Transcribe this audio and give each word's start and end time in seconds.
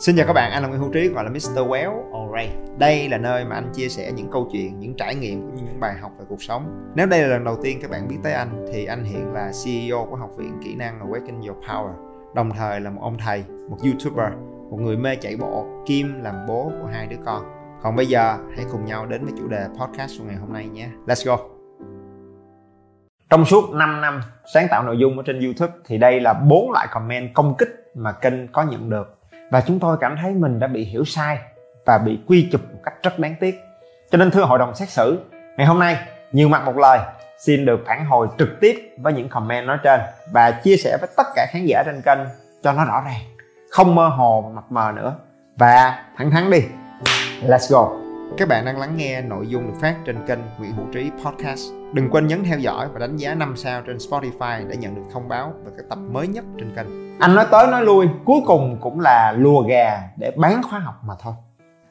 Xin 0.00 0.16
chào 0.16 0.26
các 0.26 0.32
bạn, 0.32 0.52
anh 0.52 0.62
là 0.62 0.68
Nguyễn 0.68 0.80
Hữu 0.80 0.92
Trí 0.92 1.08
gọi 1.08 1.24
là 1.24 1.30
Mr. 1.30 1.58
Well 1.58 2.12
Alright. 2.12 2.78
Đây 2.78 3.08
là 3.08 3.18
nơi 3.18 3.44
mà 3.44 3.54
anh 3.54 3.72
chia 3.74 3.88
sẻ 3.88 4.12
những 4.12 4.30
câu 4.30 4.48
chuyện, 4.52 4.80
những 4.80 4.94
trải 4.94 5.14
nghiệm 5.14 5.40
cũng 5.40 5.54
như 5.56 5.62
những 5.62 5.80
bài 5.80 5.94
học 6.00 6.12
về 6.18 6.24
cuộc 6.28 6.42
sống. 6.42 6.90
Nếu 6.94 7.06
đây 7.06 7.22
là 7.22 7.28
lần 7.28 7.44
đầu 7.44 7.56
tiên 7.62 7.78
các 7.82 7.90
bạn 7.90 8.08
biết 8.08 8.16
tới 8.22 8.32
anh 8.32 8.66
thì 8.72 8.84
anh 8.84 9.04
hiện 9.04 9.32
là 9.32 9.52
CEO 9.64 10.06
của 10.10 10.16
Học 10.16 10.30
viện 10.36 10.58
Kỹ 10.64 10.74
năng 10.74 11.00
Awaken 11.00 11.48
Your 11.48 11.64
Power. 11.64 11.92
Đồng 12.34 12.50
thời 12.50 12.80
là 12.80 12.90
một 12.90 13.00
ông 13.02 13.18
thầy, 13.18 13.44
một 13.70 13.76
YouTuber, 13.84 14.32
một 14.70 14.76
người 14.80 14.96
mê 14.96 15.16
chạy 15.16 15.36
bộ, 15.36 15.66
kim 15.86 16.22
làm 16.22 16.34
bố 16.48 16.72
của 16.82 16.88
hai 16.92 17.06
đứa 17.06 17.18
con. 17.24 17.42
Còn 17.82 17.96
bây 17.96 18.06
giờ 18.06 18.36
hãy 18.56 18.66
cùng 18.72 18.84
nhau 18.84 19.06
đến 19.06 19.24
với 19.24 19.32
chủ 19.38 19.48
đề 19.48 19.66
podcast 19.80 20.18
của 20.18 20.24
ngày 20.24 20.36
hôm 20.36 20.52
nay 20.52 20.68
nhé. 20.68 20.88
Let's 21.06 21.26
go. 21.26 21.38
Trong 23.30 23.44
suốt 23.44 23.70
5 23.72 24.00
năm 24.00 24.20
sáng 24.54 24.66
tạo 24.70 24.82
nội 24.82 24.98
dung 24.98 25.16
ở 25.16 25.22
trên 25.26 25.40
YouTube 25.40 25.72
thì 25.86 25.98
đây 25.98 26.20
là 26.20 26.34
bốn 26.34 26.70
loại 26.70 26.86
comment 26.92 27.34
công 27.34 27.54
kích 27.58 27.92
mà 27.94 28.12
kênh 28.12 28.48
có 28.52 28.62
nhận 28.62 28.90
được 28.90 29.19
và 29.50 29.60
chúng 29.60 29.80
tôi 29.80 29.96
cảm 30.00 30.16
thấy 30.22 30.32
mình 30.32 30.58
đã 30.58 30.66
bị 30.66 30.84
hiểu 30.84 31.04
sai 31.04 31.38
và 31.86 31.98
bị 31.98 32.18
quy 32.26 32.48
chụp 32.52 32.60
một 32.72 32.78
cách 32.84 32.94
rất 33.02 33.18
đáng 33.18 33.34
tiếc. 33.40 33.60
Cho 34.10 34.18
nên 34.18 34.30
thưa 34.30 34.44
hội 34.44 34.58
đồng 34.58 34.74
xét 34.74 34.88
xử, 34.88 35.20
ngày 35.56 35.66
hôm 35.66 35.78
nay, 35.78 35.96
nhiều 36.32 36.48
mặt 36.48 36.64
một 36.64 36.76
lời, 36.76 36.98
xin 37.38 37.64
được 37.64 37.80
phản 37.86 38.04
hồi 38.04 38.28
trực 38.38 38.48
tiếp 38.60 38.94
với 38.98 39.12
những 39.12 39.28
comment 39.28 39.66
nói 39.66 39.78
trên 39.82 40.00
và 40.32 40.50
chia 40.50 40.76
sẻ 40.76 40.96
với 41.00 41.08
tất 41.16 41.26
cả 41.34 41.46
khán 41.50 41.66
giả 41.66 41.82
trên 41.86 42.02
kênh 42.04 42.18
cho 42.62 42.72
nó 42.72 42.84
rõ 42.84 43.02
ràng, 43.04 43.20
không 43.70 43.94
mơ 43.94 44.08
hồ 44.08 44.52
mập 44.54 44.72
mờ 44.72 44.92
nữa. 44.96 45.14
Và 45.56 46.04
thẳng 46.16 46.30
thắn 46.30 46.50
đi, 46.50 46.62
let's 47.42 47.72
go 47.74 48.09
các 48.36 48.48
bạn 48.48 48.64
đang 48.64 48.78
lắng 48.78 48.96
nghe 48.96 49.22
nội 49.22 49.46
dung 49.48 49.66
được 49.66 49.78
phát 49.80 49.96
trên 50.04 50.26
kênh 50.26 50.38
Nguyễn 50.58 50.72
Hữu 50.72 50.86
Trí 50.92 51.10
Podcast. 51.24 51.72
Đừng 51.92 52.10
quên 52.10 52.26
nhấn 52.26 52.44
theo 52.44 52.58
dõi 52.58 52.88
và 52.92 52.98
đánh 52.98 53.16
giá 53.16 53.34
5 53.34 53.56
sao 53.56 53.82
trên 53.82 53.96
Spotify 53.96 54.68
để 54.68 54.76
nhận 54.76 54.94
được 54.94 55.02
thông 55.12 55.28
báo 55.28 55.52
về 55.64 55.72
các 55.76 55.84
tập 55.88 55.98
mới 56.10 56.28
nhất 56.28 56.44
trên 56.58 56.74
kênh. 56.76 57.18
Anh 57.20 57.34
nói 57.34 57.46
tới 57.50 57.66
nói 57.66 57.84
lui, 57.84 58.08
cuối 58.24 58.40
cùng 58.46 58.78
cũng 58.80 59.00
là 59.00 59.32
lùa 59.36 59.62
gà 59.62 60.02
để 60.16 60.32
bán 60.36 60.62
khóa 60.62 60.78
học 60.78 60.94
mà 61.04 61.14
thôi. 61.20 61.34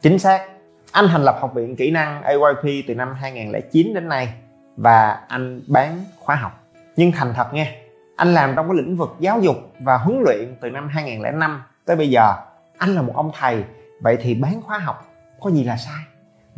Chính 0.01 0.19
xác, 0.19 0.47
anh 0.91 1.07
thành 1.07 1.23
lập 1.23 1.37
học 1.41 1.53
viện 1.53 1.75
kỹ 1.75 1.91
năng 1.91 2.21
AYP 2.23 2.85
từ 2.87 2.95
năm 2.95 3.13
2009 3.13 3.93
đến 3.93 4.07
nay 4.07 4.33
và 4.77 5.19
anh 5.27 5.61
bán 5.67 6.03
khóa 6.19 6.35
học. 6.35 6.63
Nhưng 6.95 7.11
thành 7.11 7.33
thật 7.35 7.53
nghe, 7.53 7.75
anh 8.15 8.33
làm 8.33 8.53
trong 8.55 8.67
cái 8.67 8.77
lĩnh 8.77 8.97
vực 8.97 9.15
giáo 9.19 9.39
dục 9.39 9.55
và 9.79 9.97
huấn 9.97 10.21
luyện 10.25 10.55
từ 10.61 10.69
năm 10.69 10.87
2005 10.87 11.63
tới 11.85 11.95
bây 11.95 12.09
giờ. 12.09 12.33
Anh 12.77 12.95
là 12.95 13.01
một 13.01 13.13
ông 13.15 13.31
thầy, 13.39 13.63
vậy 14.01 14.17
thì 14.21 14.33
bán 14.33 14.61
khóa 14.61 14.77
học 14.77 15.05
có 15.39 15.51
gì 15.51 15.63
là 15.63 15.77
sai? 15.77 16.08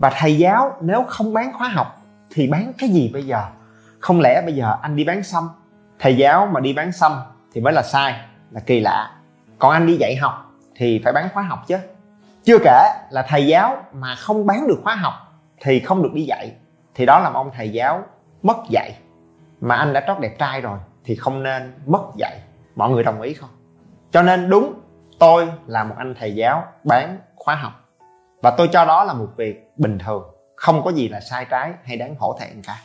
Và 0.02 0.12
thầy 0.18 0.38
giáo, 0.38 0.78
nếu 0.82 1.04
không 1.08 1.34
bán 1.34 1.54
khóa 1.54 1.68
học, 1.68 2.02
thì 2.30 2.48
bán 2.48 2.74
cái 2.78 2.90
gì 2.90 3.10
bây 3.14 3.24
giờ? 3.24 3.44
Không 4.00 4.20
lẽ 4.22 4.42
bây 4.46 4.56
giờ 4.56 4.78
anh 4.82 4.96
đi 4.96 5.04
bán 5.04 5.24
xăm? 5.24 5.50
Thầy 6.00 6.18
giáo 6.18 6.46
mà 6.46 6.60
đi 6.60 6.74
bán 6.74 6.92
xăm 6.92 7.12
thì 7.54 7.62
mới 7.62 7.74
là 7.74 7.84
sai, 7.84 8.16
là 8.52 8.60
kỳ 8.60 8.80
lạ. 8.80 9.12
Còn 9.60 9.72
anh 9.72 9.88
đi 9.88 9.98
dạy 9.98 10.16
học 10.16 10.52
thì 10.76 11.02
phải 11.04 11.14
bán 11.14 11.30
khóa 11.34 11.44
học 11.44 11.60
chứ. 11.68 11.78
Chưa 12.44 12.58
kể 12.64 12.80
là 13.10 13.26
thầy 13.28 13.48
giáo 13.48 13.84
mà 13.94 14.16
không 14.16 14.46
bán 14.46 14.68
được 14.68 14.80
khóa 14.84 14.96
học 14.96 15.14
thì 15.62 15.80
không 15.80 16.04
được 16.04 16.14
đi 16.14 16.24
dạy. 16.24 16.56
Thì 16.96 17.06
đó 17.06 17.20
là 17.20 17.32
ông 17.34 17.52
thầy 17.56 17.70
giáo 17.70 18.04
mất 18.44 18.58
dạy. 18.70 18.92
Mà 19.62 19.76
anh 19.76 19.94
đã 19.94 20.04
trót 20.08 20.20
đẹp 20.20 20.36
trai 20.40 20.62
rồi 20.62 20.80
thì 21.04 21.16
không 21.16 21.44
nên 21.44 21.74
mất 21.86 22.04
dạy. 22.18 22.40
Mọi 22.76 22.90
người 22.90 23.04
đồng 23.04 23.22
ý 23.22 23.34
không? 23.34 23.50
Cho 24.12 24.22
nên 24.22 24.50
đúng, 24.50 24.74
tôi 25.20 25.48
là 25.68 25.84
một 25.84 25.96
anh 25.98 26.16
thầy 26.20 26.36
giáo 26.36 26.64
bán 26.84 27.18
khóa 27.36 27.56
học 27.56 27.81
và 28.42 28.52
tôi 28.52 28.68
cho 28.72 28.86
đó 28.86 29.04
là 29.04 29.14
một 29.14 29.28
việc 29.38 29.72
bình 29.78 29.98
thường, 30.06 30.24
không 30.56 30.82
có 30.84 30.92
gì 30.92 31.10
là 31.10 31.20
sai 31.20 31.46
trái 31.50 31.74
hay 31.84 31.98
đáng 31.98 32.16
hổ 32.20 32.38
thẹn 32.40 32.62
cả. 32.68 32.76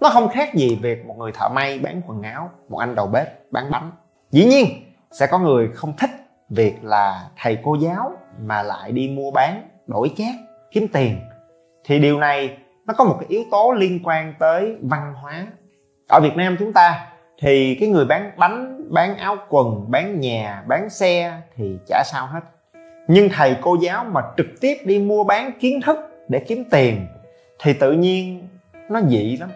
Nó 0.00 0.08
không 0.08 0.28
khác 0.28 0.54
gì 0.54 0.78
việc 0.82 1.06
một 1.06 1.14
người 1.18 1.32
thợ 1.32 1.48
may 1.48 1.78
bán 1.78 2.02
quần 2.06 2.22
áo, 2.22 2.50
một 2.68 2.78
anh 2.78 2.94
đầu 2.94 3.06
bếp 3.06 3.52
bán 3.52 3.70
bánh. 3.70 3.92
Dĩ 4.30 4.44
nhiên, 4.44 4.66
sẽ 5.10 5.26
có 5.26 5.38
người 5.38 5.68
không 5.74 5.92
thích 5.96 6.10
việc 6.48 6.84
là 6.84 7.28
thầy 7.42 7.58
cô 7.64 7.74
giáo 7.74 8.12
mà 8.40 8.62
lại 8.62 8.92
đi 8.92 9.08
mua 9.08 9.30
bán, 9.30 9.68
đổi 9.86 10.10
chát, 10.16 10.34
kiếm 10.70 10.88
tiền. 10.92 11.20
Thì 11.84 11.98
điều 11.98 12.18
này 12.18 12.56
nó 12.86 12.94
có 12.94 13.04
một 13.04 13.16
cái 13.20 13.26
yếu 13.28 13.42
tố 13.50 13.72
liên 13.72 14.00
quan 14.04 14.34
tới 14.38 14.76
văn 14.82 15.14
hóa. 15.14 15.46
Ở 16.08 16.20
việt 16.20 16.36
nam 16.36 16.56
chúng 16.58 16.72
ta 16.72 17.06
thì 17.40 17.76
cái 17.80 17.88
người 17.88 18.04
bán 18.04 18.32
bánh, 18.36 18.84
bán 18.92 19.16
áo 19.16 19.36
quần, 19.48 19.90
bán 19.90 20.20
nhà, 20.20 20.62
bán 20.68 20.90
xe 20.90 21.40
thì 21.56 21.78
chả 21.86 22.02
sao 22.06 22.26
hết 22.26 22.40
nhưng 23.08 23.28
thầy 23.28 23.56
cô 23.60 23.76
giáo 23.80 24.04
mà 24.04 24.20
trực 24.36 24.46
tiếp 24.60 24.76
đi 24.84 24.98
mua 24.98 25.24
bán 25.24 25.52
kiến 25.60 25.80
thức 25.80 25.96
để 26.28 26.38
kiếm 26.48 26.64
tiền, 26.70 27.06
thì 27.58 27.72
tự 27.72 27.92
nhiên 27.92 28.48
nó 28.90 29.00
dị 29.08 29.36
lắm. 29.36 29.50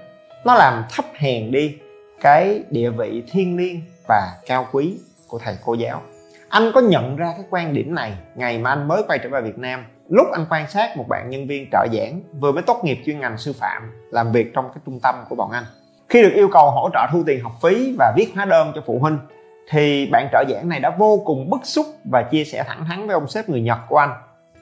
Nó 0.45 0.55
làm 0.55 0.85
thấp 0.91 1.05
hèn 1.15 1.51
đi 1.51 1.79
cái 2.21 2.63
địa 2.71 2.91
vị 2.91 3.23
thiêng 3.31 3.57
liêng 3.57 3.81
và 4.09 4.33
cao 4.47 4.67
quý 4.73 4.95
của 5.29 5.39
thầy 5.39 5.57
cô 5.65 5.75
giáo. 5.75 6.03
Anh 6.49 6.71
có 6.75 6.81
nhận 6.81 7.17
ra 7.17 7.33
cái 7.37 7.45
quan 7.51 7.75
điểm 7.75 7.95
này 7.95 8.13
ngày 8.35 8.59
mà 8.59 8.71
anh 8.71 8.89
mới 8.89 9.03
quay 9.09 9.19
trở 9.19 9.29
về 9.29 9.41
việt 9.41 9.59
nam. 9.59 9.85
Lúc 10.09 10.27
anh 10.33 10.47
quan 10.51 10.71
sát 10.71 10.97
một 10.97 11.05
bạn 11.09 11.31
nhân 11.31 11.47
viên 11.47 11.69
trợ 11.73 11.87
giảng 11.93 12.21
vừa 12.41 12.53
mới 12.53 12.63
tốt 12.63 12.81
nghiệp 12.85 12.99
chuyên 13.07 13.21
ngành 13.21 13.39
sư 13.39 13.53
phạm 13.61 13.93
làm 14.11 14.33
việc 14.33 14.55
trong 14.55 14.69
cái 14.69 14.83
trung 14.87 15.01
tâm 15.03 15.15
của 15.29 15.35
bọn 15.35 15.51
anh. 15.51 15.65
Khi 16.09 16.23
được 16.23 16.33
yêu 16.35 16.49
cầu 16.53 16.71
hỗ 16.71 16.91
trợ 16.93 17.07
thu 17.13 17.23
tiền 17.27 17.41
học 17.43 17.53
phí 17.63 17.95
và 17.99 18.13
viết 18.17 18.33
hóa 18.35 18.45
đơn 18.45 18.73
cho 18.75 18.83
phụ 18.87 18.99
huynh 18.99 19.19
thì 19.71 20.07
bạn 20.13 20.29
trợ 20.33 20.45
giảng 20.49 20.69
này 20.69 20.81
đã 20.81 20.91
vô 20.99 21.23
cùng 21.25 21.51
bức 21.51 21.61
xúc 21.65 21.87
và 22.11 22.23
chia 22.23 22.45
sẻ 22.45 22.65
thẳng 22.67 22.85
thắn 22.85 23.07
với 23.07 23.15
ông 23.15 23.29
sếp 23.29 23.49
người 23.49 23.61
Nhật 23.61 23.79
của 23.89 23.97
anh. 23.97 24.11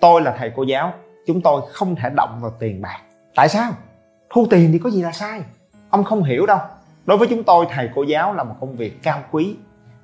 Tôi 0.00 0.22
là 0.22 0.34
thầy 0.38 0.53
cô 0.56 0.62
giáo, 0.62 0.92
chúng 1.26 1.41
tôi 1.41 1.62
không 1.72 1.97
thể 1.97 2.10
động 2.16 2.38
vào 2.41 2.50
tiền 2.59 2.82
bạc. 2.82 3.00
Tại 3.34 3.48
sao? 3.48 3.72
Thu 4.31 4.47
tiền 4.50 4.72
thì 4.72 4.78
có 4.78 4.91
gì 4.91 5.03
là 5.03 5.12
sai? 5.12 5.42
Ông 5.91 6.04
không 6.04 6.22
hiểu 6.22 6.47
đâu. 6.47 6.59
Đối 7.06 7.19
với 7.19 7.28
chúng 7.28 7.44
tôi 7.44 7.66
thầy 7.70 7.91
cô 7.94 8.03
giáo 8.03 8.34
là 8.34 8.44
một 8.44 8.54
công 8.60 8.76
việc 8.76 9.03
cao 9.03 9.22
quý 9.31 9.56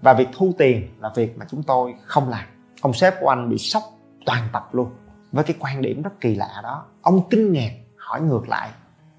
và 0.02 0.12
việc 0.12 0.28
thu 0.32 0.52
tiền 0.58 0.88
là 1.00 1.10
việc 1.14 1.38
mà 1.38 1.46
chúng 1.48 1.62
tôi 1.62 1.94
không 2.04 2.28
làm. 2.28 2.44
Ông 2.80 2.92
sếp 2.92 3.14
của 3.20 3.28
anh 3.28 3.50
bị 3.50 3.58
sốc 3.58 3.82
toàn 4.26 4.48
tập 4.52 4.68
luôn 4.72 4.90
với 5.32 5.44
cái 5.44 5.56
quan 5.60 5.82
điểm 5.82 6.02
rất 6.02 6.20
kỳ 6.20 6.34
lạ 6.34 6.60
đó. 6.62 6.84
Ông 7.02 7.20
kinh 7.30 7.52
ngạc 7.52 7.70
hỏi 7.96 8.20
ngược 8.20 8.48
lại. 8.48 8.70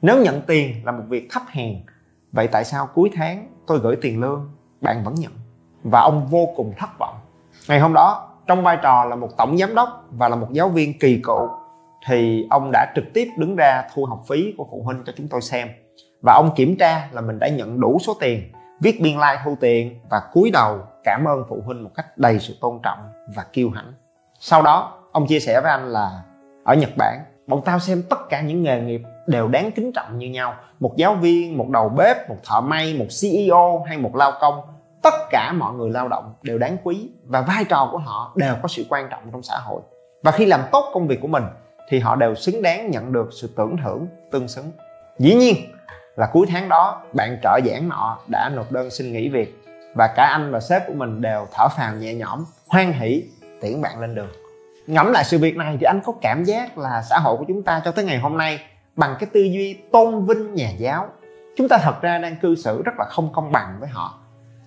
Nếu 0.01 0.23
nhận 0.23 0.41
tiền 0.41 0.85
là 0.85 0.91
một 0.91 1.03
việc 1.07 1.27
thấp 1.31 1.43
hèn, 1.47 1.75
vậy 2.31 2.47
tại 2.47 2.65
sao 2.65 2.89
cuối 2.93 3.09
tháng 3.15 3.47
tôi 3.67 3.79
gửi 3.79 3.95
tiền 4.01 4.19
lương 4.19 4.51
bạn 4.81 5.03
vẫn 5.03 5.15
nhận? 5.15 5.31
Và 5.83 6.01
ông 6.01 6.27
vô 6.27 6.49
cùng 6.55 6.73
thất 6.77 6.89
vọng. 6.99 7.15
Ngày 7.67 7.79
hôm 7.79 7.93
đó, 7.93 8.29
trong 8.47 8.63
vai 8.63 8.77
trò 8.81 9.05
là 9.05 9.15
một 9.15 9.29
tổng 9.37 9.57
giám 9.57 9.75
đốc 9.75 10.05
và 10.11 10.29
là 10.29 10.35
một 10.35 10.47
giáo 10.51 10.69
viên 10.69 10.99
kỳ 10.99 11.21
cựu, 11.23 11.49
thì 12.07 12.47
ông 12.49 12.69
đã 12.73 12.91
trực 12.95 13.05
tiếp 13.13 13.27
đứng 13.37 13.55
ra 13.55 13.83
thu 13.93 14.05
học 14.05 14.21
phí 14.27 14.53
của 14.57 14.67
phụ 14.71 14.83
huynh 14.85 15.03
cho 15.05 15.13
chúng 15.17 15.27
tôi 15.27 15.41
xem. 15.41 15.69
Và 16.21 16.33
ông 16.33 16.49
kiểm 16.55 16.77
tra 16.77 17.07
là 17.11 17.21
mình 17.21 17.39
đã 17.39 17.47
nhận 17.47 17.79
đủ 17.79 17.97
số 18.01 18.13
tiền, 18.19 18.51
viết 18.81 19.01
biên 19.01 19.17
lai 19.17 19.35
like 19.35 19.41
thu 19.45 19.55
tiền 19.59 19.99
và 20.09 20.21
cúi 20.33 20.51
đầu 20.51 20.79
cảm 21.03 21.25
ơn 21.25 21.43
phụ 21.49 21.61
huynh 21.65 21.83
một 21.83 21.89
cách 21.95 22.17
đầy 22.17 22.39
sự 22.39 22.57
tôn 22.61 22.79
trọng 22.83 22.99
và 23.35 23.43
kiêu 23.53 23.69
hãnh. 23.69 23.93
Sau 24.39 24.61
đó, 24.61 24.97
ông 25.11 25.27
chia 25.27 25.39
sẻ 25.39 25.61
với 25.61 25.71
anh 25.71 25.87
là, 25.87 26.21
ở 26.63 26.75
nhật 26.75 26.89
bản, 26.97 27.19
bọn 27.47 27.61
tao 27.65 27.79
xem 27.79 28.03
tất 28.09 28.29
cả 28.29 28.41
những 28.41 28.63
nghề 28.63 28.81
nghiệp 28.81 29.01
đều 29.27 29.47
đáng 29.47 29.71
kính 29.71 29.91
trọng 29.91 30.17
như 30.17 30.29
nhau. 30.29 30.53
Một 30.79 30.93
giáo 30.97 31.15
viên, 31.15 31.57
một 31.57 31.69
đầu 31.69 31.89
bếp, 31.89 32.29
một 32.29 32.35
thợ 32.43 32.61
may, 32.61 32.95
một 32.99 33.05
ceo 33.21 33.83
hay 33.87 33.97
một 33.97 34.15
lao 34.15 34.31
công 34.41 34.61
tất 35.01 35.13
cả 35.29 35.53
mọi 35.57 35.73
người 35.73 35.89
lao 35.89 36.07
động 36.07 36.33
đều 36.41 36.57
đáng 36.57 36.77
quý 36.83 37.09
và 37.25 37.41
vai 37.41 37.65
trò 37.65 37.89
của 37.91 37.97
họ 37.97 38.33
đều 38.35 38.55
có 38.61 38.67
sự 38.67 38.85
quan 38.89 39.07
trọng 39.09 39.23
trong 39.31 39.43
xã 39.43 39.57
hội. 39.57 39.81
Và 40.23 40.31
khi 40.31 40.45
làm 40.45 40.61
tốt 40.71 40.91
công 40.93 41.07
việc 41.07 41.21
của 41.21 41.27
mình, 41.27 41.43
thì 41.89 41.99
họ 41.99 42.15
đều 42.15 42.35
xứng 42.35 42.61
đáng 42.61 42.91
nhận 42.91 43.13
được 43.13 43.29
sự 43.41 43.49
tưởng 43.55 43.75
thưởng, 43.83 44.07
tương 44.31 44.47
xứng. 44.47 44.71
Dĩ 45.19 45.35
nhiên 45.35 45.55
là 46.15 46.29
cuối 46.33 46.47
tháng 46.49 46.69
đó, 46.69 47.01
bạn 47.13 47.37
trợ 47.43 47.59
giảng 47.65 47.89
nọ 47.89 48.17
đã 48.31 48.49
nộp 48.55 48.71
đơn 48.71 48.89
xin 48.89 49.13
nghỉ 49.13 49.29
việc 49.29 49.63
và 49.95 50.13
cả 50.15 50.23
anh 50.23 50.51
và 50.51 50.59
sếp 50.59 50.87
của 50.87 50.93
mình 50.93 51.21
đều 51.21 51.47
thở 51.53 51.67
phào 51.67 51.95
nhẹ 51.95 52.13
nhõm, 52.13 52.45
hoan 52.67 52.93
hỷ, 52.93 53.23
tiễn 53.61 53.81
bạn 53.81 53.99
lên 53.99 54.15
đường. 54.15 54.29
Ngẫm 54.87 55.11
lại 55.11 55.23
sự 55.23 55.37
việc 55.37 55.57
này 55.57 55.77
thì 55.79 55.85
anh 55.85 56.01
có 56.05 56.13
cảm 56.21 56.43
giác 56.43 56.77
là 56.77 57.01
xã 57.09 57.19
hội 57.19 57.37
của 57.37 57.45
chúng 57.47 57.63
ta 57.63 57.81
cho 57.85 57.91
tới 57.91 58.05
ngày 58.05 58.19
hôm 58.19 58.37
nay 58.37 58.59
bằng 58.95 59.15
cái 59.19 59.29
tư 59.33 59.41
duy 59.41 59.73
tôn 59.91 60.25
vinh 60.25 60.53
nhà 60.53 60.69
giáo. 60.69 61.09
Chúng 61.57 61.67
ta 61.67 61.77
thật 61.77 62.01
ra 62.01 62.17
đang 62.17 62.35
cư 62.35 62.55
xử 62.55 62.81
rất 62.81 62.91
là 62.97 63.05
không 63.05 63.33
công 63.33 63.51
bằng 63.51 63.77
với 63.79 63.89
họ 63.89 64.20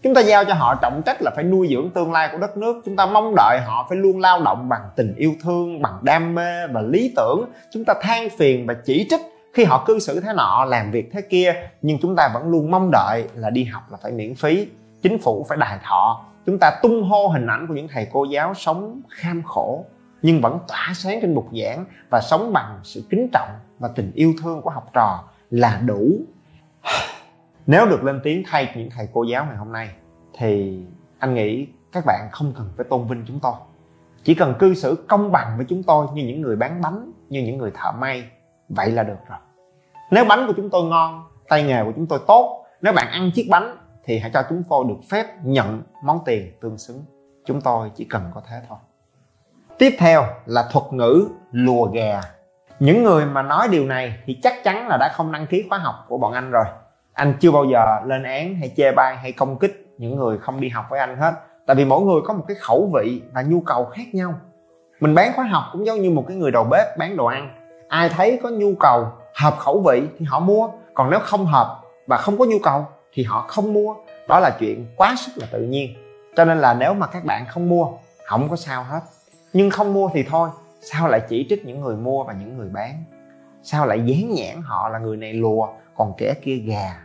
chúng 0.05 0.15
ta 0.15 0.21
giao 0.21 0.45
cho 0.45 0.55
họ 0.55 0.75
trọng 0.75 1.03
trách 1.07 1.23
là 1.23 1.31
phải 1.35 1.45
nuôi 1.45 1.69
dưỡng 1.71 1.91
tương 1.91 2.13
lai 2.13 2.29
của 2.33 2.39
đất 2.39 2.57
nước. 2.57 2.83
Chúng 2.85 2.97
ta 2.97 3.07
mong 3.07 3.35
đợi 3.37 3.61
họ 3.67 3.87
phải 3.89 3.99
luôn 3.99 4.21
lao 4.21 4.43
động 4.43 4.69
bằng 4.69 4.83
tình 4.97 5.15
yêu 5.17 5.33
thương, 5.43 5.83
bằng 5.83 5.99
đam 6.03 6.35
mê 6.35 6.67
và 6.67 6.81
lý 6.81 7.13
tưởng. 7.17 7.45
Chúng 7.73 7.85
ta 7.85 7.95
than 8.01 8.29
phiền 8.39 8.67
và 8.67 8.75
chỉ 8.85 9.07
trích 9.11 9.21
khi 9.53 9.65
họ 9.65 9.85
cư 9.87 9.99
xử 9.99 10.21
thế 10.21 10.33
nọ, 10.37 10.65
làm 10.65 10.91
việc 10.91 11.11
thế 11.13 11.21
kia. 11.21 11.55
Nhưng 11.83 11.99
chúng 12.03 12.17
ta 12.17 12.31
vẫn 12.35 12.49
luôn 12.49 12.71
mong 12.71 12.91
đợi 12.93 13.25
là 13.35 13.51
đi 13.51 13.65
học 13.65 13.83
là 13.91 13.99
phải 14.03 14.13
miễn 14.13 14.35
phí. 14.35 14.69
Chính 15.03 15.19
phủ 15.19 15.47
phải 15.49 15.59
đài 15.59 15.79
thọ. 15.85 16.25
Chúng 16.47 16.59
ta 16.59 16.79
tung 16.83 17.03
hô 17.03 17.27
hình 17.27 17.47
ảnh 17.47 17.67
của 17.67 17.75
những 17.75 17.89
thầy 17.89 18.07
cô 18.13 18.25
giáo 18.25 18.55
sống 18.55 19.01
kham 19.11 19.43
khổ, 19.43 19.85
nhưng 20.23 20.41
vẫn 20.41 20.59
tỏa 20.69 20.93
sáng 20.95 21.19
trên 21.23 21.35
bục 21.35 21.47
giảng 21.63 21.85
và 22.11 22.21
sống 22.21 22.53
bằng 22.53 22.81
sự 22.83 23.03
kính 23.11 23.29
trọng 23.33 23.51
và 23.79 23.89
tình 23.95 24.13
yêu 24.15 24.35
thương 24.43 24.63
của 24.63 24.71
học 24.71 24.91
trò 24.93 25.25
là 25.51 25.81
đủ. 25.87 26.11
Nếu 27.67 27.87
được 27.87 28.05
lên 28.05 28.21
tiếng 28.25 28.43
thay 28.47 28.73
những 28.77 28.91
thầy 28.91 29.09
cô 29.13 29.25
giáo 29.25 29.45
ngày 29.45 29.57
hôm 29.57 29.73
nay 29.73 29.89
thì 30.39 30.83
anh 31.19 31.35
nghĩ 31.35 31.67
các 31.93 32.05
bạn 32.07 32.29
không 32.33 32.53
cần 32.57 32.73
phải 32.77 32.87
tôn 32.91 33.07
vinh 33.09 33.25
chúng 33.27 33.41
tôi. 33.41 33.53
Chỉ 34.25 34.35
cần 34.35 34.55
cư 34.59 34.75
xử 34.75 35.05
công 35.09 35.33
bằng 35.33 35.57
với 35.57 35.67
chúng 35.69 35.83
tôi 35.83 36.07
như 36.15 36.25
những 36.25 36.41
người 36.41 36.57
bán 36.57 36.81
bánh, 36.81 37.13
như 37.29 37.43
những 37.43 37.59
người 37.59 37.71
thợ 37.75 37.93
may, 37.93 38.25
vậy 38.69 38.91
là 38.91 39.03
được 39.03 39.19
rồi. 39.29 39.39
Nếu 40.11 40.25
bánh 40.25 40.47
của 40.47 40.53
chúng 40.57 40.71
tôi 40.71 40.85
ngon, 40.85 41.25
tay 41.49 41.63
nghề 41.63 41.85
của 41.85 41.93
chúng 41.97 42.07
tôi 42.07 42.19
tốt, 42.27 42.67
nếu 42.83 42.93
bạn 42.93 43.09
ăn 43.11 43.31
chiếc 43.35 43.49
bánh 43.51 43.77
thì 44.05 44.19
hãy 44.19 44.31
cho 44.35 44.43
chúng 44.49 44.63
tôi 44.69 44.85
được 44.89 45.01
phép 45.11 45.27
nhận 45.43 45.83
món 46.05 46.19
tiền 46.25 46.53
tương 46.61 46.79
xứng. 46.79 47.05
Chúng 47.47 47.61
tôi 47.61 47.91
chỉ 47.95 48.05
cần 48.05 48.31
có 48.35 48.43
thế 48.51 48.57
thôi. 48.69 48.79
Tiếp 49.79 49.97
theo 49.99 50.25
là 50.47 50.69
thuật 50.73 50.85
ngữ 50.93 51.29
lùa 51.53 51.85
gà. 51.85 52.21
Những 52.79 53.03
người 53.03 53.27
mà 53.27 53.43
nói 53.43 53.69
điều 53.71 53.87
này 53.87 54.19
thì 54.27 54.39
chắc 54.43 54.65
chắn 54.65 54.89
là 54.89 54.97
đã 54.97 55.13
không 55.15 55.33
đăng 55.33 55.47
ký 55.47 55.65
khóa 55.69 55.79
học 55.79 55.95
của 56.09 56.19
bọn 56.19 56.33
anh 56.33 56.51
rồi. 56.51 56.65
Anh 57.13 57.35
chưa 57.41 57.51
bao 57.51 57.65
giờ 57.65 58.01
lên 58.05 58.23
án 58.23 58.55
hay 58.55 58.73
chê 58.77 58.93
bai 58.93 59.17
hay 59.17 59.33
công 59.33 59.59
kích 59.59 59.84
những 60.05 60.17
người 60.17 60.39
không 60.39 60.61
đi 60.61 60.69
học 60.69 60.87
với 60.91 61.01
anh 61.01 61.17
hết. 61.17 61.35
Tại 61.67 61.77
vì 61.77 61.85
mỗi 61.85 62.03
người 62.03 62.21
có 62.25 62.35
một 62.35 62.45
cái 62.49 62.57
khẩu 62.61 62.91
vị 62.95 63.23
và 63.33 63.43
nhu 63.43 63.61
cầu 63.61 63.85
khác 63.85 64.05
nhau. 64.13 64.35
Mình 65.01 65.15
bán 65.15 65.33
khóa 65.37 65.45
học 65.45 65.65
cũng 65.73 65.87
giống 65.87 66.01
như 66.01 66.11
một 66.11 66.25
cái 66.29 66.37
người 66.37 66.51
đầu 66.51 66.65
bếp 66.65 66.99
bán 66.99 67.17
đồ 67.17 67.27
ăn. 67.27 67.55
Ai 67.89 68.09
thấy 68.09 68.41
có 68.43 68.51
nhu 68.51 68.75
cầu 68.81 69.07
hợp 69.35 69.55
khẩu 69.59 69.81
vị 69.81 70.03
thì 70.19 70.25
họ 70.25 70.41
mua. 70.41 70.69
Còn 70.95 71.11
nếu 71.11 71.21
không 71.21 71.47
hợp 71.47 71.81
và 72.07 72.17
không 72.17 72.39
có 72.39 72.45
nhu 72.45 72.59
cầu 72.63 72.87
thì 73.13 73.23
họ 73.23 73.45
không 73.49 73.73
mua. 73.73 73.95
Đó 74.29 74.41
là 74.41 74.57
chuyện 74.59 74.87
quá 74.97 75.15
sức 75.19 75.33
là 75.37 75.47
tự 75.53 75.63
nhiên. 75.63 75.95
Cho 76.37 76.45
nên 76.45 76.59
là 76.59 76.75
nếu 76.75 76.95
mà 76.95 77.07
các 77.07 77.25
bạn 77.25 77.47
không 77.49 77.69
mua, 77.69 77.87
không 78.27 78.49
có 78.49 78.57
sao 78.57 78.85
hết. 78.85 79.01
Nhưng 79.53 79.71
không 79.71 79.93
mua 79.93 80.11
thì 80.15 80.25
thôi, 80.31 80.49
sao 80.81 81.09
lại 81.09 81.21
chỉ 81.29 81.47
trích 81.51 81.65
những 81.65 81.81
người 81.81 81.97
mua 81.97 82.25
và 82.25 82.33
những 82.33 82.59
người 82.59 82.69
bán? 82.69 83.05
Sao 83.63 83.87
lại 83.87 84.01
dán 84.05 84.35
nhãn 84.35 84.63
họ 84.63 84.89
là 84.89 84.99
người 84.99 85.17
này 85.17 85.33
lùa, 85.33 85.69
còn 85.97 86.13
kẻ 86.19 86.35
kia 86.43 86.57
gà? 86.57 87.05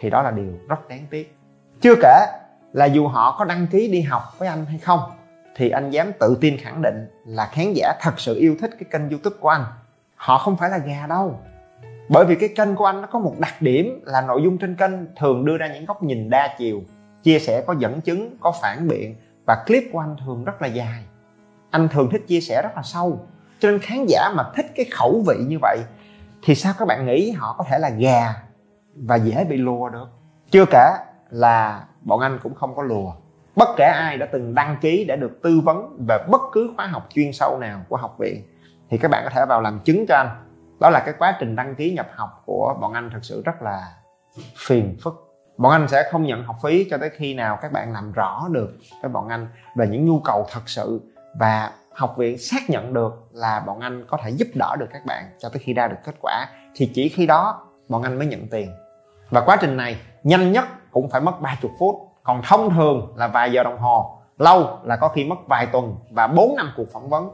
Thì 0.00 0.10
đó 0.10 0.22
là 0.22 0.30
điều 0.30 0.52
rất 0.68 0.88
đáng 0.88 1.06
tiếc 1.10 1.36
chưa 1.82 1.94
kể 2.02 2.26
là 2.72 2.84
dù 2.86 3.08
họ 3.08 3.36
có 3.38 3.44
đăng 3.44 3.66
ký 3.66 3.88
đi 3.88 4.02
học 4.02 4.22
với 4.38 4.48
anh 4.48 4.66
hay 4.66 4.78
không, 4.78 5.00
thì 5.56 5.70
anh 5.70 5.90
dám 5.90 6.12
tự 6.20 6.38
tin 6.40 6.56
khẳng 6.56 6.82
định 6.82 7.06
là 7.26 7.46
khán 7.52 7.72
giả 7.72 7.92
thật 8.00 8.20
sự 8.20 8.38
yêu 8.38 8.56
thích 8.60 8.70
cái 8.78 8.84
kênh 8.90 9.10
youtube 9.10 9.36
của 9.40 9.48
anh. 9.48 9.64
Họ 10.16 10.38
không 10.38 10.56
phải 10.56 10.70
là 10.70 10.78
gà 10.78 11.06
đâu. 11.06 11.40
Bởi 12.08 12.24
vì 12.24 12.34
cái 12.34 12.48
kênh 12.56 12.74
của 12.74 12.84
anh 12.84 13.00
nó 13.00 13.08
có 13.12 13.18
một 13.18 13.34
đặc 13.38 13.62
điểm 13.62 14.00
là 14.04 14.20
nội 14.20 14.40
dung 14.44 14.58
trên 14.58 14.76
kênh 14.76 14.92
thường 15.16 15.44
đưa 15.44 15.56
ra 15.58 15.66
những 15.74 15.84
góc 15.84 16.02
nhìn 16.02 16.30
đa 16.30 16.54
chiều, 16.58 16.80
chia 17.22 17.38
sẻ 17.38 17.64
có 17.66 17.74
dẫn 17.78 18.00
chứng, 18.00 18.36
có 18.40 18.52
phản 18.62 18.88
biện 18.88 19.16
và 19.46 19.64
clip 19.66 19.84
của 19.92 19.98
anh 19.98 20.16
thường 20.24 20.44
rất 20.44 20.62
là 20.62 20.68
dài. 20.68 21.02
Anh 21.70 21.88
thường 21.88 22.08
thích 22.12 22.22
chia 22.28 22.40
sẻ 22.40 22.62
rất 22.62 22.76
là 22.76 22.82
sâu. 22.82 23.20
Cho 23.58 23.70
nên 23.70 23.80
khán 23.80 24.06
giả 24.08 24.30
mà 24.34 24.44
thích 24.56 24.66
cái 24.74 24.86
khẩu 24.92 25.22
vị 25.26 25.36
như 25.48 25.58
vậy, 25.62 25.78
thì 26.44 26.54
sao 26.54 26.72
các 26.78 26.88
bạn 26.88 27.06
nghĩ 27.06 27.30
họ 27.30 27.54
có 27.58 27.64
thể 27.68 27.78
là 27.78 27.88
gà 27.88 28.34
và 28.96 29.16
dễ 29.16 29.44
bị 29.44 29.56
lùa 29.56 29.88
được? 29.88 30.08
Chưa 30.50 30.64
kể 30.70 30.90
là 31.32 31.84
bọn 32.00 32.20
anh 32.20 32.38
cũng 32.42 32.54
không 32.54 32.76
có 32.76 32.82
lùa. 32.82 33.12
Bất 33.56 33.68
kể 33.76 33.84
ai 33.84 34.18
đã 34.18 34.26
từng 34.32 34.54
đăng 34.54 34.76
ký 34.80 35.04
để 35.08 35.16
được 35.16 35.38
tư 35.42 35.60
vấn 35.64 36.04
về 36.08 36.18
bất 36.30 36.40
cứ 36.52 36.72
khóa 36.76 36.86
học 36.86 37.06
chuyên 37.14 37.32
sâu 37.32 37.58
nào 37.58 37.80
của 37.88 37.96
học 37.96 38.16
viện, 38.18 38.42
thì 38.90 38.98
các 38.98 39.10
bạn 39.10 39.24
có 39.24 39.30
thể 39.30 39.46
vào 39.46 39.60
làm 39.60 39.80
chứng 39.84 40.04
cho 40.08 40.14
anh. 40.16 40.28
Đó 40.80 40.90
là 40.90 41.02
cái 41.04 41.14
quá 41.18 41.36
trình 41.40 41.56
đăng 41.56 41.74
ký 41.74 41.92
nhập 41.92 42.08
học 42.14 42.42
của 42.46 42.76
bọn 42.80 42.92
anh 42.92 43.10
thực 43.10 43.24
sự 43.24 43.42
rất 43.44 43.62
là 43.62 43.94
phiền 44.56 44.96
phức. 45.02 45.14
Bọn 45.56 45.72
anh 45.72 45.88
sẽ 45.88 46.08
không 46.12 46.22
nhận 46.22 46.44
học 46.44 46.56
phí 46.62 46.86
cho 46.90 46.98
tới 46.98 47.10
khi 47.16 47.34
nào 47.34 47.58
các 47.62 47.72
bạn 47.72 47.92
làm 47.92 48.12
rõ 48.12 48.48
được 48.50 48.72
với 49.02 49.10
bọn 49.10 49.28
anh 49.28 49.46
về 49.76 49.88
những 49.88 50.06
nhu 50.06 50.20
cầu 50.20 50.46
thật 50.52 50.62
sự 50.66 51.00
và 51.38 51.72
học 51.94 52.16
viện 52.16 52.38
xác 52.38 52.70
nhận 52.70 52.94
được 52.94 53.28
là 53.32 53.62
bọn 53.66 53.80
anh 53.80 54.04
có 54.08 54.18
thể 54.22 54.30
giúp 54.30 54.48
đỡ 54.54 54.76
được 54.78 54.88
các 54.92 55.06
bạn 55.06 55.24
cho 55.38 55.48
tới 55.48 55.58
khi 55.58 55.74
ra 55.74 55.88
được 55.88 55.96
kết 56.04 56.14
quả, 56.20 56.48
thì 56.74 56.90
chỉ 56.94 57.08
khi 57.08 57.26
đó 57.26 57.66
bọn 57.88 58.02
anh 58.02 58.18
mới 58.18 58.26
nhận 58.26 58.48
tiền. 58.48 58.70
Và 59.30 59.40
quá 59.40 59.56
trình 59.60 59.76
này 59.76 59.96
nhanh 60.22 60.52
nhất 60.52 60.64
cũng 60.92 61.10
phải 61.10 61.20
mất 61.20 61.40
30 61.40 61.72
phút. 61.78 62.08
Còn 62.22 62.42
thông 62.42 62.74
thường 62.74 63.12
là 63.16 63.28
vài 63.28 63.52
giờ 63.52 63.62
đồng 63.62 63.78
hồ. 63.78 64.18
Lâu 64.38 64.78
là 64.82 64.96
có 64.96 65.08
khi 65.08 65.24
mất 65.24 65.36
vài 65.48 65.66
tuần 65.66 65.96
và 66.10 66.26
4 66.26 66.56
năm 66.56 66.72
cuộc 66.76 66.92
phỏng 66.92 67.08
vấn. 67.08 67.30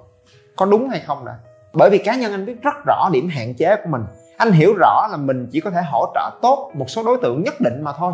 Có 0.56 0.66
đúng 0.66 0.88
hay 0.88 1.00
không 1.00 1.24
đã? 1.24 1.34
Bởi 1.72 1.90
vì 1.90 1.98
cá 1.98 2.14
nhân 2.14 2.32
anh 2.32 2.46
biết 2.46 2.62
rất 2.62 2.74
rõ 2.86 3.08
điểm 3.12 3.28
hạn 3.28 3.54
chế 3.54 3.76
của 3.76 3.88
mình. 3.90 4.02
Anh 4.38 4.52
hiểu 4.52 4.74
rõ 4.78 5.08
là 5.10 5.16
mình 5.16 5.48
chỉ 5.52 5.60
có 5.60 5.70
thể 5.70 5.82
hỗ 5.82 6.12
trợ 6.14 6.30
tốt 6.42 6.70
một 6.74 6.90
số 6.90 7.02
đối 7.04 7.18
tượng 7.22 7.42
nhất 7.42 7.54
định 7.60 7.82
mà 7.82 7.92
thôi. 7.92 8.12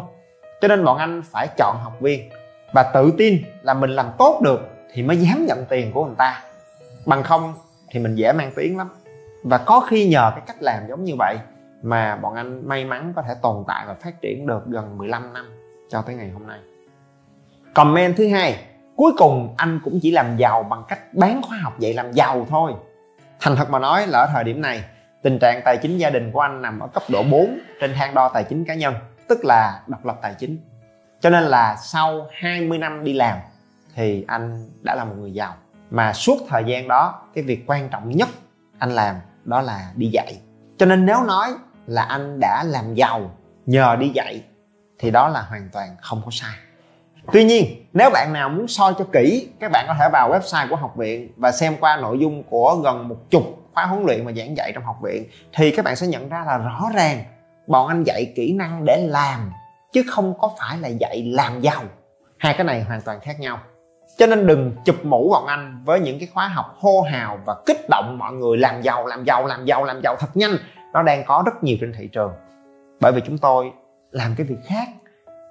Cho 0.60 0.68
nên 0.68 0.84
bọn 0.84 0.98
anh 0.98 1.22
phải 1.32 1.48
chọn 1.56 1.76
học 1.82 1.92
viên. 2.00 2.30
Và 2.72 2.82
tự 2.82 3.12
tin 3.18 3.42
là 3.62 3.74
mình 3.74 3.90
làm 3.90 4.06
tốt 4.18 4.40
được 4.42 4.60
thì 4.92 5.02
mới 5.02 5.16
dám 5.16 5.46
nhận 5.46 5.64
tiền 5.68 5.92
của 5.92 6.04
người 6.04 6.14
ta. 6.18 6.42
Bằng 7.06 7.22
không 7.22 7.54
thì 7.90 8.00
mình 8.00 8.14
dễ 8.14 8.32
mang 8.32 8.52
tiếng 8.56 8.78
lắm. 8.78 8.88
Và 9.42 9.58
có 9.58 9.80
khi 9.80 10.08
nhờ 10.08 10.30
cái 10.30 10.42
cách 10.46 10.56
làm 10.60 10.82
giống 10.88 11.04
như 11.04 11.14
vậy 11.18 11.36
mà 11.84 12.16
bọn 12.16 12.34
anh 12.34 12.68
may 12.68 12.84
mắn 12.84 13.12
có 13.16 13.22
thể 13.22 13.34
tồn 13.42 13.64
tại 13.66 13.84
và 13.86 13.94
phát 13.94 14.20
triển 14.20 14.46
được 14.46 14.66
gần 14.66 14.98
15 14.98 15.32
năm 15.32 15.46
cho 15.88 16.02
tới 16.02 16.14
ngày 16.14 16.30
hôm 16.30 16.46
nay. 16.46 16.58
Comment 17.74 18.16
thứ 18.16 18.28
hai, 18.28 18.64
cuối 18.96 19.12
cùng 19.18 19.54
anh 19.56 19.80
cũng 19.84 19.98
chỉ 20.02 20.10
làm 20.10 20.36
giàu 20.36 20.62
bằng 20.62 20.84
cách 20.88 21.14
bán 21.14 21.42
khóa 21.42 21.58
học 21.62 21.78
dạy 21.78 21.94
làm 21.94 22.12
giàu 22.12 22.46
thôi. 22.50 22.72
Thành 23.40 23.56
thật 23.56 23.70
mà 23.70 23.78
nói 23.78 24.06
là 24.06 24.18
ở 24.18 24.26
thời 24.32 24.44
điểm 24.44 24.60
này, 24.60 24.84
tình 25.22 25.38
trạng 25.38 25.60
tài 25.64 25.76
chính 25.76 25.98
gia 25.98 26.10
đình 26.10 26.32
của 26.32 26.40
anh 26.40 26.62
nằm 26.62 26.80
ở 26.80 26.88
cấp 26.88 27.02
độ 27.08 27.22
4 27.30 27.58
trên 27.80 27.94
thang 27.94 28.14
đo 28.14 28.28
tài 28.28 28.44
chính 28.44 28.64
cá 28.64 28.74
nhân, 28.74 28.94
tức 29.28 29.44
là 29.44 29.82
độc 29.86 30.04
lập 30.04 30.18
tài 30.22 30.34
chính. 30.38 30.58
Cho 31.20 31.30
nên 31.30 31.42
là 31.42 31.76
sau 31.76 32.26
20 32.32 32.78
năm 32.78 33.04
đi 33.04 33.12
làm 33.12 33.38
thì 33.94 34.24
anh 34.28 34.68
đã 34.82 34.94
là 34.94 35.04
một 35.04 35.14
người 35.18 35.32
giàu. 35.32 35.54
Mà 35.90 36.12
suốt 36.12 36.36
thời 36.48 36.64
gian 36.66 36.88
đó, 36.88 37.22
cái 37.34 37.44
việc 37.44 37.64
quan 37.66 37.88
trọng 37.88 38.10
nhất 38.10 38.28
anh 38.78 38.90
làm 38.90 39.16
đó 39.44 39.60
là 39.60 39.92
đi 39.96 40.06
dạy. 40.12 40.40
Cho 40.78 40.86
nên 40.86 41.06
nếu 41.06 41.22
nói 41.22 41.48
là 41.86 42.02
anh 42.02 42.40
đã 42.40 42.64
làm 42.66 42.94
giàu 42.94 43.30
nhờ 43.66 43.96
đi 43.96 44.08
dạy, 44.08 44.42
thì 44.98 45.10
đó 45.10 45.28
là 45.28 45.42
hoàn 45.42 45.68
toàn 45.72 45.88
không 46.00 46.22
có 46.24 46.30
sai. 46.30 46.54
Tuy 47.32 47.44
nhiên, 47.44 47.86
nếu 47.92 48.10
bạn 48.10 48.32
nào 48.32 48.48
muốn 48.48 48.68
soi 48.68 48.94
cho 48.98 49.04
kỹ, 49.12 49.48
các 49.60 49.70
bạn 49.72 49.84
có 49.88 49.94
thể 49.98 50.08
vào 50.12 50.30
website 50.30 50.68
của 50.68 50.76
học 50.76 50.96
viện 50.96 51.32
và 51.36 51.52
xem 51.52 51.76
qua 51.80 51.96
nội 51.96 52.18
dung 52.20 52.42
của 52.42 52.76
gần 52.84 53.08
một 53.08 53.16
chục 53.30 53.42
khóa 53.74 53.86
huấn 53.86 54.04
luyện 54.06 54.26
và 54.26 54.32
giảng 54.32 54.56
dạy 54.56 54.72
trong 54.74 54.84
học 54.84 54.96
viện, 55.02 55.26
thì 55.52 55.70
các 55.70 55.84
bạn 55.84 55.96
sẽ 55.96 56.06
nhận 56.06 56.28
ra 56.28 56.44
là 56.46 56.58
rõ 56.58 56.80
ràng 56.94 57.24
bọn 57.66 57.88
anh 57.88 58.04
dạy 58.04 58.32
kỹ 58.36 58.52
năng 58.52 58.84
để 58.84 59.06
làm, 59.08 59.52
chứ 59.92 60.02
không 60.10 60.38
có 60.38 60.50
phải 60.58 60.78
là 60.78 60.88
dạy 60.88 61.22
làm 61.22 61.60
giàu. 61.60 61.82
Hai 62.38 62.54
cái 62.54 62.64
này 62.64 62.82
hoàn 62.82 63.00
toàn 63.00 63.20
khác 63.20 63.40
nhau. 63.40 63.58
Cho 64.18 64.26
nên 64.26 64.46
đừng 64.46 64.72
chụp 64.84 65.04
mũ 65.04 65.30
bọn 65.30 65.46
anh 65.46 65.82
với 65.84 66.00
những 66.00 66.18
cái 66.18 66.28
khóa 66.34 66.48
học 66.48 66.74
hô 66.78 67.00
hào 67.00 67.38
và 67.46 67.54
kích 67.66 67.88
động 67.90 68.18
mọi 68.18 68.32
người 68.32 68.58
làm 68.58 68.82
giàu 68.82 69.06
làm 69.06 69.24
giàu 69.24 69.46
làm 69.46 69.64
giàu 69.64 69.84
làm 69.84 70.00
giàu 70.04 70.16
thật 70.20 70.36
nhanh 70.36 70.56
nó 70.94 71.02
đang 71.02 71.24
có 71.26 71.42
rất 71.46 71.64
nhiều 71.64 71.76
trên 71.80 71.92
thị 71.98 72.08
trường. 72.08 72.32
Bởi 73.00 73.12
vì 73.12 73.20
chúng 73.26 73.38
tôi 73.38 73.72
làm 74.10 74.34
cái 74.36 74.46
việc 74.46 74.58
khác. 74.64 74.88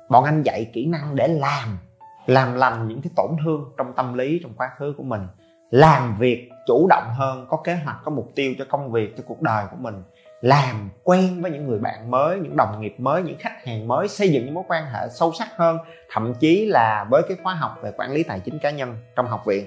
Bọn 0.09 0.23
anh 0.23 0.43
dạy 0.43 0.69
kỹ 0.73 0.85
năng 0.85 1.15
để 1.15 1.27
làm 1.27 1.77
làm 2.25 2.55
lành 2.55 2.87
những 2.87 3.01
cái 3.01 3.11
tổn 3.15 3.31
thương 3.45 3.71
trong 3.77 3.93
tâm 3.93 4.13
lý, 4.13 4.39
trong 4.43 4.53
quá 4.57 4.71
khứ 4.77 4.93
của 4.97 5.03
mình. 5.03 5.27
Làm 5.71 6.17
việc 6.19 6.49
chủ 6.67 6.87
động 6.89 7.13
hơn, 7.17 7.45
có 7.49 7.57
kế 7.57 7.75
hoạch, 7.75 7.97
có 8.03 8.11
mục 8.11 8.31
tiêu 8.35 8.53
cho 8.57 8.65
công 8.69 8.91
việc, 8.91 9.17
cho 9.17 9.23
cuộc 9.27 9.41
đời 9.41 9.65
của 9.71 9.77
mình. 9.79 10.03
Làm 10.41 10.89
quen 11.03 11.41
với 11.41 11.51
những 11.51 11.67
người 11.67 11.79
bạn 11.79 12.11
mới, 12.11 12.39
những 12.39 12.57
đồng 12.57 12.81
nghiệp 12.81 12.95
mới, 12.97 13.23
những 13.23 13.37
khách 13.39 13.65
hàng 13.65 13.87
mới, 13.87 14.07
xây 14.07 14.29
dựng 14.29 14.45
những 14.45 14.53
mối 14.53 14.63
quan 14.67 14.85
hệ 14.85 15.07
sâu 15.09 15.31
sắc 15.39 15.47
hơn, 15.55 15.77
thậm 16.11 16.33
chí 16.39 16.65
là 16.65 17.07
với 17.09 17.21
cái 17.27 17.37
khóa 17.43 17.53
học 17.53 17.77
về 17.81 17.91
quản 17.97 18.11
lý 18.11 18.23
tài 18.23 18.39
chính 18.39 18.59
cá 18.59 18.71
nhân 18.71 18.97
trong 19.15 19.27
học 19.27 19.45
viện. 19.45 19.65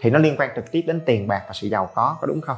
Thì 0.00 0.10
nó 0.10 0.18
liên 0.18 0.36
quan 0.38 0.50
trực 0.56 0.70
tiếp 0.70 0.82
đến 0.86 1.00
tiền 1.06 1.28
bạc 1.28 1.42
và 1.46 1.52
sự 1.52 1.68
giàu 1.68 1.88
có 1.94 2.16
có 2.20 2.26
đúng 2.26 2.40
không? 2.40 2.56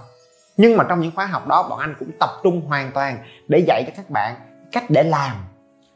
Nhưng 0.56 0.76
mà 0.76 0.84
trong 0.88 1.00
những 1.00 1.12
khóa 1.14 1.26
học 1.26 1.46
đó, 1.46 1.66
bọn 1.70 1.78
anh 1.78 1.94
cũng 1.98 2.10
tập 2.20 2.30
trung 2.42 2.60
hoàn 2.60 2.90
toàn 2.92 3.18
để 3.48 3.58
dạy 3.58 3.84
cho 3.86 3.92
các 3.96 4.10
bạn 4.10 4.34
cách 4.72 4.84
để 4.88 5.02
làm 5.02 5.36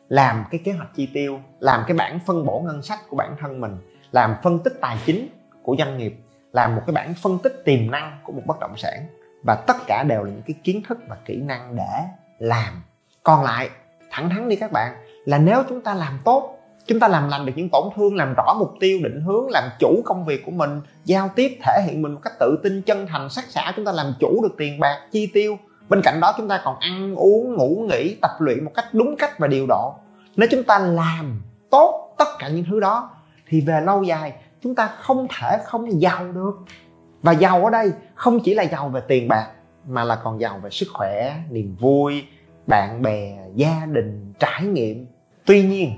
làm 0.08 0.44
cái 0.50 0.60
kế 0.64 0.72
hoạch 0.72 0.88
chi 0.94 1.08
tiêu, 1.14 1.40
làm 1.60 1.84
cái 1.86 1.96
bản 1.96 2.18
phân 2.26 2.46
bổ 2.46 2.60
ngân 2.60 2.82
sách 2.82 2.98
của 3.08 3.16
bản 3.16 3.36
thân 3.40 3.60
mình, 3.60 3.76
làm 4.12 4.34
phân 4.42 4.58
tích 4.58 4.72
tài 4.80 4.98
chính 5.06 5.28
của 5.62 5.76
doanh 5.78 5.98
nghiệp, 5.98 6.16
làm 6.52 6.76
một 6.76 6.82
cái 6.86 6.94
bản 6.94 7.14
phân 7.22 7.38
tích 7.38 7.62
tiềm 7.64 7.90
năng 7.90 8.18
của 8.24 8.32
một 8.32 8.42
bất 8.46 8.60
động 8.60 8.76
sản. 8.76 9.06
Và 9.46 9.54
tất 9.66 9.76
cả 9.86 10.04
đều 10.08 10.22
là 10.22 10.30
những 10.30 10.42
cái 10.46 10.54
kiến 10.64 10.82
thức 10.88 10.98
và 11.08 11.16
kỹ 11.24 11.36
năng 11.36 11.76
để 11.76 12.04
làm. 12.38 12.82
Còn 13.22 13.44
lại, 13.44 13.70
thẳng 14.10 14.30
thắn 14.30 14.48
đi 14.48 14.56
các 14.56 14.72
bạn, 14.72 14.96
là 15.24 15.38
nếu 15.38 15.62
chúng 15.68 15.80
ta 15.80 15.94
làm 15.94 16.18
tốt 16.24 16.57
chúng 16.88 17.00
ta 17.00 17.08
làm 17.08 17.28
lành 17.28 17.46
được 17.46 17.52
những 17.56 17.68
tổn 17.68 17.82
thương, 17.96 18.16
làm 18.16 18.34
rõ 18.36 18.54
mục 18.58 18.74
tiêu, 18.80 18.98
định 19.02 19.20
hướng, 19.20 19.50
làm 19.50 19.64
chủ 19.78 20.02
công 20.04 20.24
việc 20.24 20.42
của 20.46 20.50
mình, 20.50 20.80
giao 21.04 21.30
tiếp, 21.34 21.58
thể 21.62 21.82
hiện 21.86 22.02
mình 22.02 22.12
một 22.12 22.20
cách 22.22 22.32
tự 22.40 22.58
tin, 22.62 22.82
chân 22.82 23.06
thành, 23.06 23.30
sắc 23.30 23.44
sảo, 23.48 23.72
chúng 23.76 23.84
ta 23.84 23.92
làm 23.92 24.06
chủ 24.20 24.42
được 24.42 24.54
tiền 24.58 24.80
bạc, 24.80 24.98
chi 25.12 25.30
tiêu. 25.34 25.58
Bên 25.88 26.02
cạnh 26.02 26.20
đó, 26.20 26.34
chúng 26.36 26.48
ta 26.48 26.60
còn 26.64 26.78
ăn, 26.78 27.14
uống, 27.14 27.54
ngủ, 27.54 27.86
nghỉ, 27.88 28.16
tập 28.22 28.30
luyện 28.38 28.64
một 28.64 28.70
cách 28.74 28.84
đúng 28.92 29.16
cách 29.16 29.38
và 29.38 29.46
điều 29.46 29.66
độ. 29.68 29.94
Nếu 30.36 30.48
chúng 30.50 30.64
ta 30.64 30.78
làm 30.78 31.42
tốt 31.70 32.14
tất 32.18 32.28
cả 32.38 32.48
những 32.48 32.64
thứ 32.70 32.80
đó, 32.80 33.10
thì 33.48 33.60
về 33.60 33.80
lâu 33.80 34.02
dài, 34.02 34.32
chúng 34.62 34.74
ta 34.74 34.86
không 34.86 35.26
thể 35.38 35.58
không 35.64 36.02
giàu 36.02 36.32
được. 36.32 36.52
Và 37.22 37.32
giàu 37.32 37.64
ở 37.64 37.70
đây 37.70 37.92
không 38.14 38.40
chỉ 38.44 38.54
là 38.54 38.62
giàu 38.62 38.88
về 38.88 39.00
tiền 39.08 39.28
bạc, 39.28 39.46
mà 39.88 40.04
là 40.04 40.16
còn 40.16 40.40
giàu 40.40 40.60
về 40.62 40.70
sức 40.70 40.88
khỏe, 40.94 41.36
niềm 41.50 41.76
vui, 41.80 42.24
bạn 42.66 43.02
bè, 43.02 43.38
gia 43.54 43.86
đình, 43.92 44.32
trải 44.38 44.62
nghiệm. 44.62 45.06
Tuy 45.46 45.62
nhiên 45.62 45.92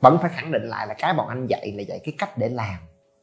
vẫn 0.00 0.18
phải 0.22 0.30
khẳng 0.34 0.52
định 0.52 0.62
lại 0.62 0.86
là 0.86 0.94
cái 0.94 1.14
bọn 1.14 1.28
anh 1.28 1.46
dạy 1.46 1.72
là 1.76 1.82
dạy 1.82 2.00
cái 2.04 2.14
cách 2.18 2.38
để 2.38 2.48
làm. 2.48 2.74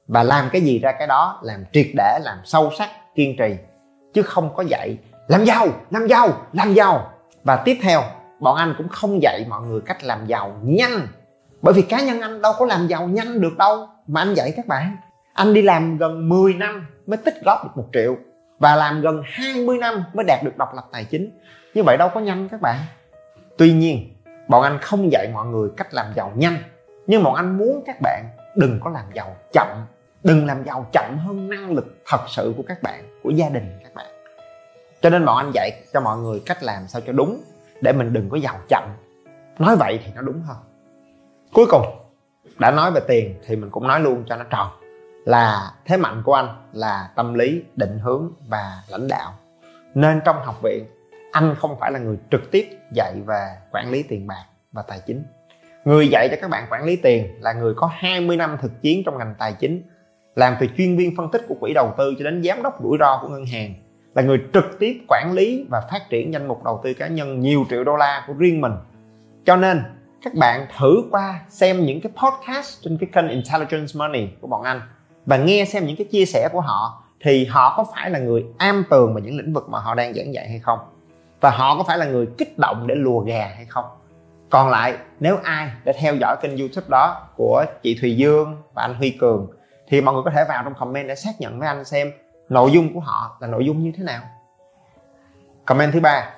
Và 0.08 0.24
làm 0.24 0.50
cái 0.52 0.62
gì 0.62 0.80
ra 0.80 0.92
cái 0.92 1.08
đó, 1.08 1.40
làm 1.44 1.66
triệt 1.74 1.88
để, 1.98 2.20
làm 2.22 2.38
sâu 2.44 2.72
sắc, 2.78 2.90
kiên 3.16 3.36
trì. 3.38 3.56
Chứ 4.14 4.22
không 4.22 4.56
có 4.56 4.64
dạy, 4.68 4.98
làm 5.28 5.46
giàu 5.46 5.68
làm 5.92 6.08
giàu 6.08 6.46
làm 6.54 6.74
giàu. 6.74 7.12
Và 7.44 7.56
tiếp 7.66 7.78
theo, 7.82 8.02
bọn 8.40 8.58
anh 8.58 8.76
cũng 8.78 8.90
không 8.90 9.22
dạy 9.22 9.46
mọi 9.50 9.62
người 9.62 9.82
cách 9.82 10.04
làm 10.04 10.26
giàu 10.26 10.56
nhanh. 10.64 11.08
Bởi 11.62 11.74
vì 11.74 11.82
cá 11.82 12.02
nhân 12.02 12.22
anh 12.22 12.42
đâu 12.42 12.54
có 12.60 12.66
làm 12.66 12.88
giàu 12.88 13.08
nhanh 13.08 13.42
được 13.42 13.58
đâu, 13.58 13.88
mà 14.08 14.22
anh 14.22 14.34
dạy 14.34 14.54
các 14.56 14.68
bạn. 14.68 14.98
Anh 15.34 15.54
đi 15.54 15.62
làm 15.62 15.98
gần 15.98 16.30
10 16.30 16.54
năm 16.54 16.88
mới 17.08 17.18
tích 17.18 17.36
góp 17.46 17.64
được 17.64 17.72
một 17.76 17.88
triệu. 17.94 18.16
Và 18.60 18.76
làm 18.76 19.02
gần 19.02 19.22
20 19.26 19.78
năm 19.78 20.04
mới 20.14 20.26
đạt 20.28 20.44
được 20.44 20.58
độc 20.58 20.76
lập 20.76 20.88
tài 20.92 21.06
chính. 21.06 21.40
Như 21.74 21.84
vậy 21.84 21.98
đâu 21.98 22.10
có 22.14 22.20
nhanh 22.20 22.50
các 22.50 22.62
bạn. 22.62 22.80
Tuy 23.58 23.74
nhiên 23.74 24.17
bọn 24.48 24.64
anh 24.64 24.80
không 24.82 25.12
dạy 25.12 25.30
mọi 25.34 25.46
người 25.46 25.70
cách 25.78 25.94
làm 25.94 26.06
giàu 26.16 26.32
nhanh, 26.36 26.58
nhưng 27.08 27.24
bọn 27.24 27.36
anh 27.36 27.58
muốn 27.58 27.84
các 27.86 27.96
bạn 28.02 28.26
đừng 28.56 28.80
có 28.84 28.90
làm 28.90 29.06
giàu 29.14 29.36
chậm, 29.54 29.68
đừng 30.24 30.46
làm 30.46 30.64
giàu 30.64 30.86
chậm 30.92 31.18
hơn 31.18 31.50
năng 31.50 31.72
lực 31.72 31.98
thật 32.06 32.22
sự 32.28 32.54
của 32.58 32.64
các 32.68 32.84
bạn, 32.84 33.20
của 33.24 33.30
gia 33.30 33.50
đình 33.50 33.80
các 33.84 33.94
bạn. 33.94 34.06
Cho 35.02 35.10
nên 35.10 35.26
bọn 35.26 35.38
anh 35.38 35.52
dạy 35.54 35.72
cho 35.94 36.02
mọi 36.02 36.18
người 36.18 36.42
cách 36.46 36.64
làm 36.64 36.88
sao 36.88 37.02
cho 37.08 37.14
đúng, 37.14 37.42
để 37.82 37.94
mình 37.94 38.14
đừng 38.14 38.30
có 38.30 38.38
giàu 38.38 38.56
chậm. 38.70 38.84
Nói 39.60 39.76
vậy 39.76 40.00
thì 40.06 40.12
nó 40.16 40.22
đúng 40.22 40.42
hơn. 40.42 40.58
Cuối 41.54 41.66
cùng, 41.70 41.86
đã 42.60 42.72
nói 42.72 42.92
về 42.92 43.02
tiền 43.08 43.40
thì 43.48 43.56
mình 43.56 43.70
cũng 43.70 43.88
nói 43.88 44.00
luôn 44.00 44.24
cho 44.30 44.36
nó 44.36 44.44
tròn, 44.50 44.68
là 45.26 45.72
thế 45.86 45.98
mạnh 45.98 46.22
của 46.26 46.34
anh 46.34 46.48
là 46.74 47.10
tâm 47.16 47.34
lý, 47.34 47.64
định 47.76 48.00
hướng 48.00 48.32
và 48.48 48.82
lãnh 48.88 49.08
đạo. 49.08 49.34
Nên 49.94 50.22
trong 50.26 50.36
học 50.44 50.62
viện 50.64 50.86
anh 51.32 51.56
không 51.56 51.80
phải 51.80 51.92
là 51.92 52.00
người 52.00 52.18
trực 52.32 52.52
tiếp 52.52 52.70
dạy 52.94 53.14
về 53.26 53.48
quản 53.72 53.92
lý 53.92 54.04
tiền 54.04 54.28
bạc 54.28 54.46
và 54.72 54.82
tài 54.82 55.00
chính. 55.06 55.24
Người 55.86 56.08
dạy 56.08 56.28
cho 56.32 56.38
các 56.42 56.50
bạn 56.50 56.68
quản 56.70 56.84
lý 56.84 56.96
tiền 56.96 57.28
là 57.40 57.54
người 57.54 57.74
có 57.76 57.90
20 57.94 58.38
năm 58.38 58.58
thực 58.62 58.82
chiến 58.82 59.04
trong 59.06 59.18
ngành 59.18 59.36
tài 59.40 59.54
chính, 59.54 59.84
làm 60.36 60.56
từ 60.60 60.68
chuyên 60.78 60.98
viên 60.98 61.16
phân 61.16 61.32
tích 61.32 61.42
của 61.48 61.56
quỹ 61.60 61.74
đầu 61.74 61.94
tư 61.98 62.16
cho 62.20 62.26
đến 62.26 62.44
giám 62.44 62.64
đốc 62.64 62.84
rủi 62.84 62.98
ro 63.00 63.20
của 63.22 63.28
ngân 63.28 63.46
hàng, 63.46 63.74
là 64.16 64.22
người 64.22 64.38
trực 64.54 64.80
tiếp 64.80 64.98
quản 65.08 65.34
lý 65.34 65.66
và 65.70 65.82
phát 65.92 66.10
triển 66.10 66.34
danh 66.34 66.48
mục 66.48 66.64
đầu 66.64 66.82
tư 66.84 66.94
cá 66.94 67.08
nhân 67.08 67.40
nhiều 67.40 67.66
triệu 67.70 67.84
đô 67.84 67.96
la 67.96 68.24
của 68.28 68.34
riêng 68.34 68.62
mình. 68.62 68.74
Cho 69.46 69.56
nên, 69.56 69.84
các 70.22 70.34
bạn 70.34 70.68
thử 70.78 71.04
qua 71.12 71.42
xem 71.50 71.86
những 71.86 72.02
cái 72.02 72.12
podcast 72.12 72.84
trên 72.84 72.98
cái 72.98 73.10
kênh 73.14 73.30
Intelligence 73.30 73.94
Money 73.96 74.28
của 74.42 74.48
bọn 74.48 74.64
anh 74.64 74.82
và 75.26 75.38
nghe 75.38 75.66
xem 75.66 75.86
những 75.86 75.96
cái 75.96 76.08
chia 76.12 76.26
sẻ 76.26 76.50
của 76.52 76.62
họ 76.62 77.04
thì 77.22 77.46
họ 77.46 77.74
có 77.78 77.86
phải 77.96 78.10
là 78.10 78.20
người 78.20 78.46
am 78.58 78.84
tường 78.90 79.14
vào 79.14 79.24
những 79.24 79.38
lĩnh 79.38 79.54
vực 79.54 79.70
mà 79.70 79.80
họ 79.80 79.96
đang 79.96 80.14
giảng 80.14 80.34
dạy 80.34 80.50
hay 80.50 80.60
không 80.60 80.80
và 81.42 81.50
họ 81.50 81.78
có 81.78 81.84
phải 81.84 81.98
là 81.98 82.06
người 82.06 82.28
kích 82.38 82.58
động 82.58 82.88
để 82.88 82.96
lùa 82.96 83.20
gà 83.20 83.52
hay 83.56 83.66
không? 83.66 83.86
Còn 84.50 84.70
lại, 84.70 84.98
nếu 85.20 85.38
ai 85.44 85.72
đã 85.84 85.94
theo 86.00 86.16
dõi 86.16 86.36
kênh 86.42 86.58
youtube 86.58 86.88
đó 86.90 87.28
của 87.36 87.66
chị 87.84 87.98
thùy 88.02 88.16
dương 88.16 88.62
và 88.74 88.82
anh 88.82 88.94
huy 88.94 89.10
cường, 89.10 89.48
thì 89.88 90.02
mọi 90.02 90.14
người 90.14 90.24
có 90.24 90.32
thể 90.32 90.46
vào 90.50 90.64
trong 90.64 90.74
comment 90.74 91.08
để 91.08 91.16
xác 91.16 91.32
nhận 91.40 91.60
với 91.60 91.68
anh 91.68 91.86
xem 91.86 92.12
nội 92.50 92.72
dung 92.72 92.94
của 92.94 93.00
họ 93.00 93.38
là 93.40 93.48
nội 93.48 93.66
dung 93.66 93.84
như 93.84 93.92
thế 93.98 94.04
nào. 94.04 94.22
Comment 95.66 95.94
thứ 95.94 96.00
ba, 96.00 96.30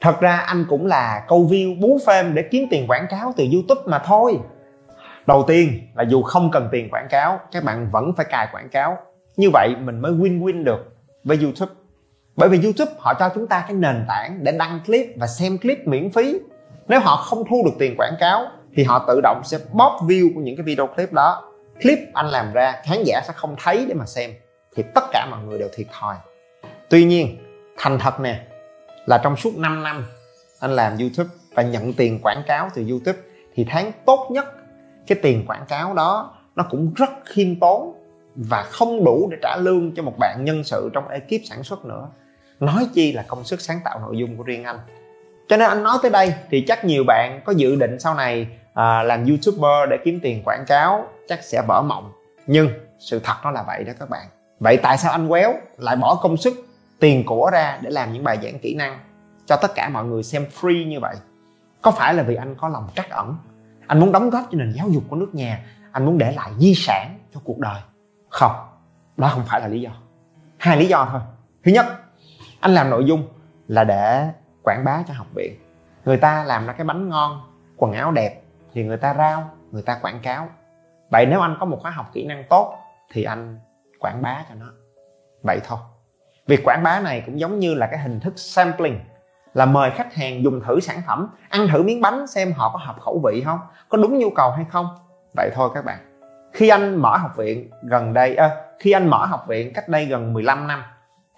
thật 0.00 0.20
ra 0.20 0.36
anh 0.36 0.66
cũng 0.68 0.86
là 0.86 1.24
câu 1.28 1.48
view 1.50 1.80
bú 1.80 1.98
phêm 2.06 2.34
để 2.34 2.48
kiếm 2.50 2.66
tiền 2.70 2.86
quảng 2.88 3.06
cáo 3.10 3.32
từ 3.36 3.44
youtube 3.52 3.80
mà 3.86 3.98
thôi. 3.98 4.38
Đầu 5.26 5.44
tiên 5.46 5.88
là 5.94 6.02
dù 6.02 6.22
không 6.22 6.50
cần 6.50 6.68
tiền 6.72 6.88
quảng 6.90 7.08
cáo, 7.10 7.40
các 7.52 7.64
bạn 7.64 7.88
vẫn 7.90 8.12
phải 8.16 8.26
cài 8.30 8.48
quảng 8.52 8.68
cáo. 8.68 8.98
Như 9.36 9.50
vậy 9.52 9.74
mình 9.80 10.00
mới 10.00 10.12
win 10.12 10.42
win 10.42 10.64
được 10.64 10.96
với 11.24 11.38
youtube 11.42 11.72
bởi 12.36 12.48
vì 12.48 12.62
youtube 12.62 12.92
họ 12.98 13.14
cho 13.14 13.28
chúng 13.34 13.46
ta 13.46 13.64
cái 13.68 13.76
nền 13.76 14.04
tảng 14.08 14.38
để 14.42 14.52
đăng 14.52 14.80
clip 14.86 15.06
và 15.16 15.26
xem 15.26 15.58
clip 15.58 15.78
miễn 15.86 16.10
phí. 16.10 16.38
Nếu 16.88 17.00
họ 17.00 17.16
không 17.16 17.44
thu 17.50 17.62
được 17.64 17.72
tiền 17.78 17.94
quảng 17.98 18.14
cáo, 18.20 18.46
thì 18.74 18.84
họ 18.84 19.04
tự 19.08 19.20
động 19.22 19.40
sẽ 19.44 19.58
bóp 19.72 20.00
view 20.02 20.34
của 20.34 20.40
những 20.40 20.56
cái 20.56 20.64
video 20.64 20.86
clip 20.86 21.12
đó. 21.12 21.52
Clip 21.82 21.98
anh 22.14 22.26
làm 22.26 22.52
ra, 22.52 22.82
khán 22.84 23.02
giả 23.04 23.22
sẽ 23.26 23.32
không 23.36 23.56
thấy 23.64 23.84
để 23.88 23.94
mà 23.94 24.06
xem. 24.06 24.30
Thì 24.76 24.82
tất 24.94 25.04
cả 25.12 25.26
mọi 25.30 25.40
người 25.44 25.58
đều 25.58 25.68
thiệt 25.74 25.86
thòi. 26.00 26.16
Tuy 26.90 27.04
nhiên, 27.04 27.38
thành 27.76 27.98
thật 27.98 28.20
nè, 28.20 28.46
là 29.06 29.18
trong 29.18 29.36
suốt 29.36 29.56
5 29.56 29.82
năm 29.82 30.04
anh 30.60 30.76
làm 30.76 30.98
youtube 30.98 31.30
và 31.54 31.62
nhận 31.62 31.92
tiền 31.92 32.18
quảng 32.22 32.42
cáo 32.46 32.68
từ 32.74 32.84
youtube, 32.90 33.18
thì 33.54 33.66
tháng 33.68 33.92
tốt 34.06 34.28
nhất, 34.30 34.46
cái 35.06 35.18
tiền 35.22 35.44
quảng 35.46 35.64
cáo 35.68 35.94
đó 35.94 36.34
nó 36.56 36.66
cũng 36.70 36.94
rất 36.94 37.10
khiêm 37.24 37.60
tốn 37.60 37.94
và 38.36 38.62
không 38.62 39.04
đủ 39.04 39.28
để 39.30 39.36
trả 39.42 39.56
lương 39.56 39.94
cho 39.94 40.02
một 40.02 40.14
bạn 40.18 40.44
nhân 40.44 40.64
sự 40.64 40.90
trong 40.92 41.08
ekip 41.08 41.40
sản 41.44 41.62
xuất 41.62 41.84
nữa 41.84 42.08
nói 42.60 42.88
chi 42.94 43.12
là 43.12 43.24
công 43.28 43.44
sức 43.44 43.60
sáng 43.60 43.80
tạo 43.84 44.00
nội 44.00 44.18
dung 44.18 44.36
của 44.36 44.42
riêng 44.42 44.64
anh. 44.64 44.78
Cho 45.48 45.56
nên 45.56 45.68
anh 45.68 45.82
nói 45.82 45.98
tới 46.02 46.10
đây 46.10 46.34
thì 46.50 46.64
chắc 46.68 46.84
nhiều 46.84 47.04
bạn 47.06 47.40
có 47.44 47.52
dự 47.52 47.76
định 47.76 48.00
sau 48.00 48.14
này 48.14 48.48
à, 48.74 49.02
làm 49.02 49.26
youtuber 49.26 49.90
để 49.90 49.96
kiếm 50.04 50.20
tiền 50.22 50.42
quảng 50.44 50.64
cáo 50.66 51.06
chắc 51.28 51.42
sẽ 51.42 51.62
vỡ 51.68 51.82
mộng. 51.82 52.12
Nhưng 52.46 52.68
sự 52.98 53.20
thật 53.24 53.34
nó 53.44 53.50
là 53.50 53.64
vậy 53.66 53.84
đó 53.84 53.92
các 54.00 54.10
bạn. 54.10 54.26
Vậy 54.60 54.76
tại 54.82 54.98
sao 54.98 55.12
anh 55.12 55.28
quéo 55.28 55.54
lại 55.78 55.96
bỏ 55.96 56.14
công 56.14 56.36
sức 56.36 56.54
tiền 57.00 57.24
của 57.26 57.50
ra 57.52 57.78
để 57.82 57.90
làm 57.90 58.12
những 58.12 58.24
bài 58.24 58.38
giảng 58.42 58.58
kỹ 58.58 58.74
năng 58.74 58.98
cho 59.46 59.56
tất 59.56 59.74
cả 59.74 59.88
mọi 59.88 60.04
người 60.04 60.22
xem 60.22 60.46
free 60.60 60.88
như 60.88 61.00
vậy? 61.00 61.16
Có 61.82 61.90
phải 61.90 62.14
là 62.14 62.22
vì 62.22 62.34
anh 62.34 62.54
có 62.54 62.68
lòng 62.68 62.88
trắc 62.96 63.10
ẩn? 63.10 63.36
Anh 63.86 64.00
muốn 64.00 64.12
đóng 64.12 64.30
góp 64.30 64.44
cho 64.52 64.58
nền 64.58 64.72
giáo 64.76 64.88
dục 64.88 65.02
của 65.08 65.16
nước 65.16 65.34
nhà? 65.34 65.64
Anh 65.92 66.06
muốn 66.06 66.18
để 66.18 66.32
lại 66.32 66.50
di 66.58 66.74
sản 66.74 67.18
cho 67.34 67.40
cuộc 67.44 67.58
đời? 67.58 67.80
Không 68.28 68.52
đó 69.16 69.28
không 69.28 69.42
phải 69.46 69.60
là 69.60 69.68
lý 69.68 69.80
do. 69.80 69.90
Hai 70.58 70.76
lý 70.76 70.86
do 70.86 71.08
thôi. 71.12 71.20
Thứ 71.64 71.72
nhất 71.72 71.86
anh 72.64 72.74
làm 72.74 72.90
nội 72.90 73.04
dung 73.04 73.28
là 73.68 73.84
để 73.84 74.28
quảng 74.62 74.84
bá 74.84 75.02
cho 75.08 75.14
học 75.14 75.26
viện. 75.34 75.54
Người 76.04 76.16
ta 76.16 76.44
làm 76.44 76.66
ra 76.66 76.72
cái 76.72 76.84
bánh 76.84 77.08
ngon 77.08 77.40
quần 77.76 77.92
áo 77.92 78.12
đẹp 78.12 78.42
thì 78.72 78.84
người 78.84 78.96
ta 78.96 79.14
rao 79.14 79.50
người 79.70 79.82
ta 79.82 79.98
quảng 80.02 80.20
cáo. 80.22 80.48
Vậy 81.10 81.26
nếu 81.26 81.40
anh 81.40 81.56
có 81.60 81.66
một 81.66 81.78
khóa 81.82 81.90
học 81.90 82.10
kỹ 82.12 82.26
năng 82.26 82.44
tốt 82.50 82.76
thì 83.12 83.24
anh 83.24 83.58
quảng 84.00 84.22
bá 84.22 84.44
cho 84.48 84.54
nó. 84.54 84.66
Vậy 85.42 85.60
thôi. 85.64 85.78
Việc 86.46 86.60
quảng 86.64 86.82
bá 86.82 87.00
này 87.00 87.22
cũng 87.26 87.40
giống 87.40 87.58
như 87.58 87.74
là 87.74 87.86
cái 87.86 87.98
hình 87.98 88.20
thức 88.20 88.32
sampling 88.36 89.00
là 89.54 89.66
mời 89.66 89.90
khách 89.90 90.14
hàng 90.14 90.42
dùng 90.42 90.60
thử 90.60 90.80
sản 90.80 91.02
phẩm 91.06 91.28
ăn 91.48 91.68
thử 91.68 91.82
miếng 91.82 92.00
bánh 92.00 92.26
xem 92.26 92.52
họ 92.52 92.70
có 92.72 92.78
hợp 92.78 92.96
khẩu 93.00 93.20
vị 93.24 93.42
không 93.44 93.58
có 93.88 93.98
đúng 93.98 94.18
nhu 94.18 94.30
cầu 94.30 94.50
hay 94.50 94.64
không. 94.70 94.86
Vậy 95.36 95.50
thôi 95.54 95.70
các 95.74 95.84
bạn. 95.84 95.98
Khi 96.52 96.68
anh 96.68 96.96
mở 96.96 97.16
học 97.16 97.36
viện 97.36 97.70
gần 97.82 98.12
đây 98.12 98.36
à, 98.36 98.50
khi 98.78 98.92
anh 98.92 99.08
mở 99.08 99.26
học 99.26 99.44
viện 99.48 99.72
cách 99.74 99.88
đây 99.88 100.06
gần 100.06 100.32
15 100.32 100.66
năm 100.66 100.82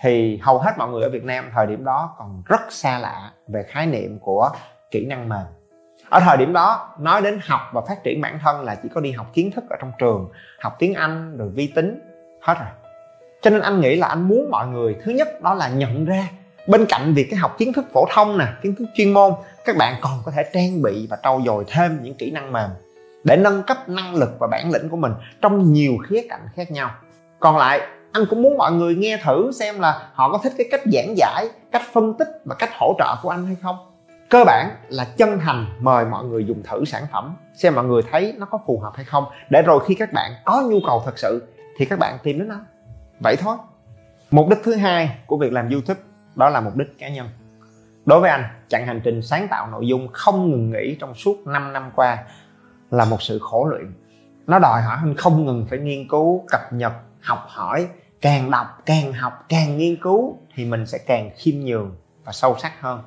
thì 0.01 0.39
hầu 0.43 0.59
hết 0.59 0.73
mọi 0.79 0.89
người 0.89 1.03
ở 1.03 1.11
Việt 1.11 1.25
Nam 1.25 1.51
thời 1.55 1.67
điểm 1.67 1.85
đó 1.85 2.15
còn 2.19 2.43
rất 2.47 2.61
xa 2.73 2.99
lạ 2.99 3.31
về 3.49 3.63
khái 3.63 3.87
niệm 3.87 4.19
của 4.21 4.51
kỹ 4.91 5.07
năng 5.07 5.29
mềm. 5.29 5.47
Ở 6.09 6.21
thời 6.21 6.37
điểm 6.37 6.53
đó, 6.53 6.95
nói 6.99 7.23
đến 7.23 7.41
học 7.43 7.61
và 7.73 7.81
phát 7.89 8.03
triển 8.05 8.21
bản 8.21 8.39
thân 8.43 8.65
là 8.65 8.75
chỉ 8.75 8.89
có 8.95 9.01
đi 9.01 9.13
học 9.13 9.27
kiến 9.35 9.51
thức 9.51 9.65
ở 9.71 9.77
trong 9.81 9.93
trường, 9.99 10.29
học 10.61 10.77
tiếng 10.79 10.95
anh 10.95 11.37
rồi 11.37 11.49
vi 11.49 11.67
tính, 11.67 12.01
hết 12.43 12.55
rồi. 12.59 12.69
Cho 13.43 13.51
nên 13.51 13.61
anh 13.61 13.81
nghĩ 13.81 13.97
là 13.97 14.07
anh 14.07 14.29
muốn 14.29 14.51
mọi 14.51 14.67
người, 14.67 14.97
thứ 15.05 15.13
nhất 15.13 15.43
đó 15.43 15.55
là 15.55 15.69
nhận 15.69 16.05
ra 16.05 16.29
bên 16.67 16.87
cạnh 16.89 17.15
việc 17.15 17.27
cái 17.31 17.39
học 17.39 17.55
kiến 17.59 17.73
thức 17.73 17.87
phổ 17.93 18.07
thông 18.11 18.39
nè, 18.39 18.47
kiến 18.63 18.75
thức 18.75 18.85
chuyên 18.95 19.13
môn, 19.13 19.33
các 19.65 19.77
bạn 19.77 19.95
còn 20.01 20.13
có 20.25 20.33
thể 20.37 20.51
trang 20.53 20.83
bị 20.83 21.07
và 21.11 21.19
trau 21.23 21.43
dồi 21.47 21.65
thêm 21.69 21.99
những 22.03 22.15
kỹ 22.15 22.31
năng 22.31 22.53
mềm 22.53 22.71
để 23.25 23.37
nâng 23.37 23.63
cấp 23.63 23.89
năng 23.89 24.15
lực 24.15 24.31
và 24.39 24.47
bản 24.47 24.71
lĩnh 24.73 24.89
của 24.89 24.97
mình 24.97 25.13
trong 25.43 25.73
nhiều 25.73 25.93
khía 26.09 26.27
cạnh 26.29 26.41
khác 26.55 26.71
nhau. 26.71 26.91
Còn 27.41 27.57
lại 27.57 27.81
anh 28.17 28.27
cũng 28.31 28.43
muốn 28.43 28.57
mọi 28.59 28.73
người 28.73 28.95
nghe 28.95 29.19
thử 29.25 29.51
xem 29.53 29.81
là 29.81 30.09
họ 30.13 30.33
có 30.33 30.39
thích 30.39 30.53
cái 30.59 30.67
cách 30.71 30.81
giảng 30.93 31.17
giải, 31.17 31.49
cách 31.73 31.83
phân 31.93 32.15
tích 32.15 32.29
và 32.45 32.55
cách 32.55 32.71
hỗ 32.79 32.95
trợ 32.99 33.17
của 33.23 33.31
anh 33.31 33.47
hay 33.47 33.57
không. 33.63 33.77
Cơ 34.29 34.45
bản 34.45 34.71
là 34.89 35.05
chân 35.05 35.39
thành 35.39 35.67
mời 35.81 36.05
mọi 36.05 36.25
người 36.25 36.45
dùng 36.45 36.63
thử 36.63 36.85
sản 36.85 37.07
phẩm, 37.13 37.37
xem 37.55 37.75
mọi 37.75 37.85
người 37.85 38.03
thấy 38.11 38.35
nó 38.39 38.47
có 38.47 38.59
phù 38.67 38.79
hợp 38.79 38.93
hay 38.95 39.05
không, 39.05 39.25
để 39.51 39.63
rồi 39.63 39.85
khi 39.87 39.95
các 39.95 40.13
bạn 40.13 40.33
có 40.45 40.63
nhu 40.71 40.79
cầu 40.87 41.03
thật 41.05 41.19
sự 41.19 41.43
thì 41.77 41.85
các 41.85 41.99
bạn 41.99 42.19
tìm 42.23 42.39
đến 42.39 42.49
anh 42.49 42.65
vậy 43.21 43.37
thôi. 43.37 43.57
Mục 44.31 44.49
đích 44.49 44.59
thứ 44.65 44.75
hai 44.75 45.19
của 45.27 45.37
việc 45.37 45.53
làm 45.53 45.71
youtube 45.71 46.01
đó 46.35 46.49
là 46.49 46.61
mục 46.61 46.77
đích 46.77 46.99
cá 46.99 47.09
nhân. 47.09 47.29
Đối 48.07 48.21
với 48.21 48.31
anh, 48.31 48.45
chặng 48.69 48.87
hành 48.87 49.01
trình 49.05 49.23
sáng 49.23 49.49
tạo 49.49 49.69
nội 49.71 49.87
dung 49.87 50.09
không 50.13 50.51
ngừng 50.51 50.71
nghỉ 50.71 50.97
trong 51.01 51.15
suốt 51.15 51.47
5 51.47 51.73
năm 51.73 51.91
qua 51.97 52.19
là 52.91 53.05
một 53.05 53.23
sự 53.23 53.39
khổ 53.39 53.65
luyện. 53.65 53.93
Nó 54.47 54.59
đòi 54.59 54.83
hỏi 54.83 54.97
anh 55.01 55.15
không 55.17 55.47
ngừng 55.47 55.67
phải 55.71 55.79
nghiên 55.79 56.09
cứu, 56.09 56.45
cập 56.49 56.73
nhật, 56.73 56.93
học 57.21 57.45
hỏi 57.49 57.89
càng 58.27 58.51
đọc, 58.51 58.67
càng 58.87 59.13
học, 59.13 59.33
càng 59.49 59.79
nghiên 59.79 59.97
cứu 60.03 60.39
thì 60.55 60.65
mình 60.65 60.87
sẽ 60.87 60.99
càng 61.07 61.31
khiêm 61.37 61.55
nhường 61.61 61.97
và 62.25 62.33
sâu 62.33 62.57
sắc 62.59 62.81
hơn. 62.81 63.03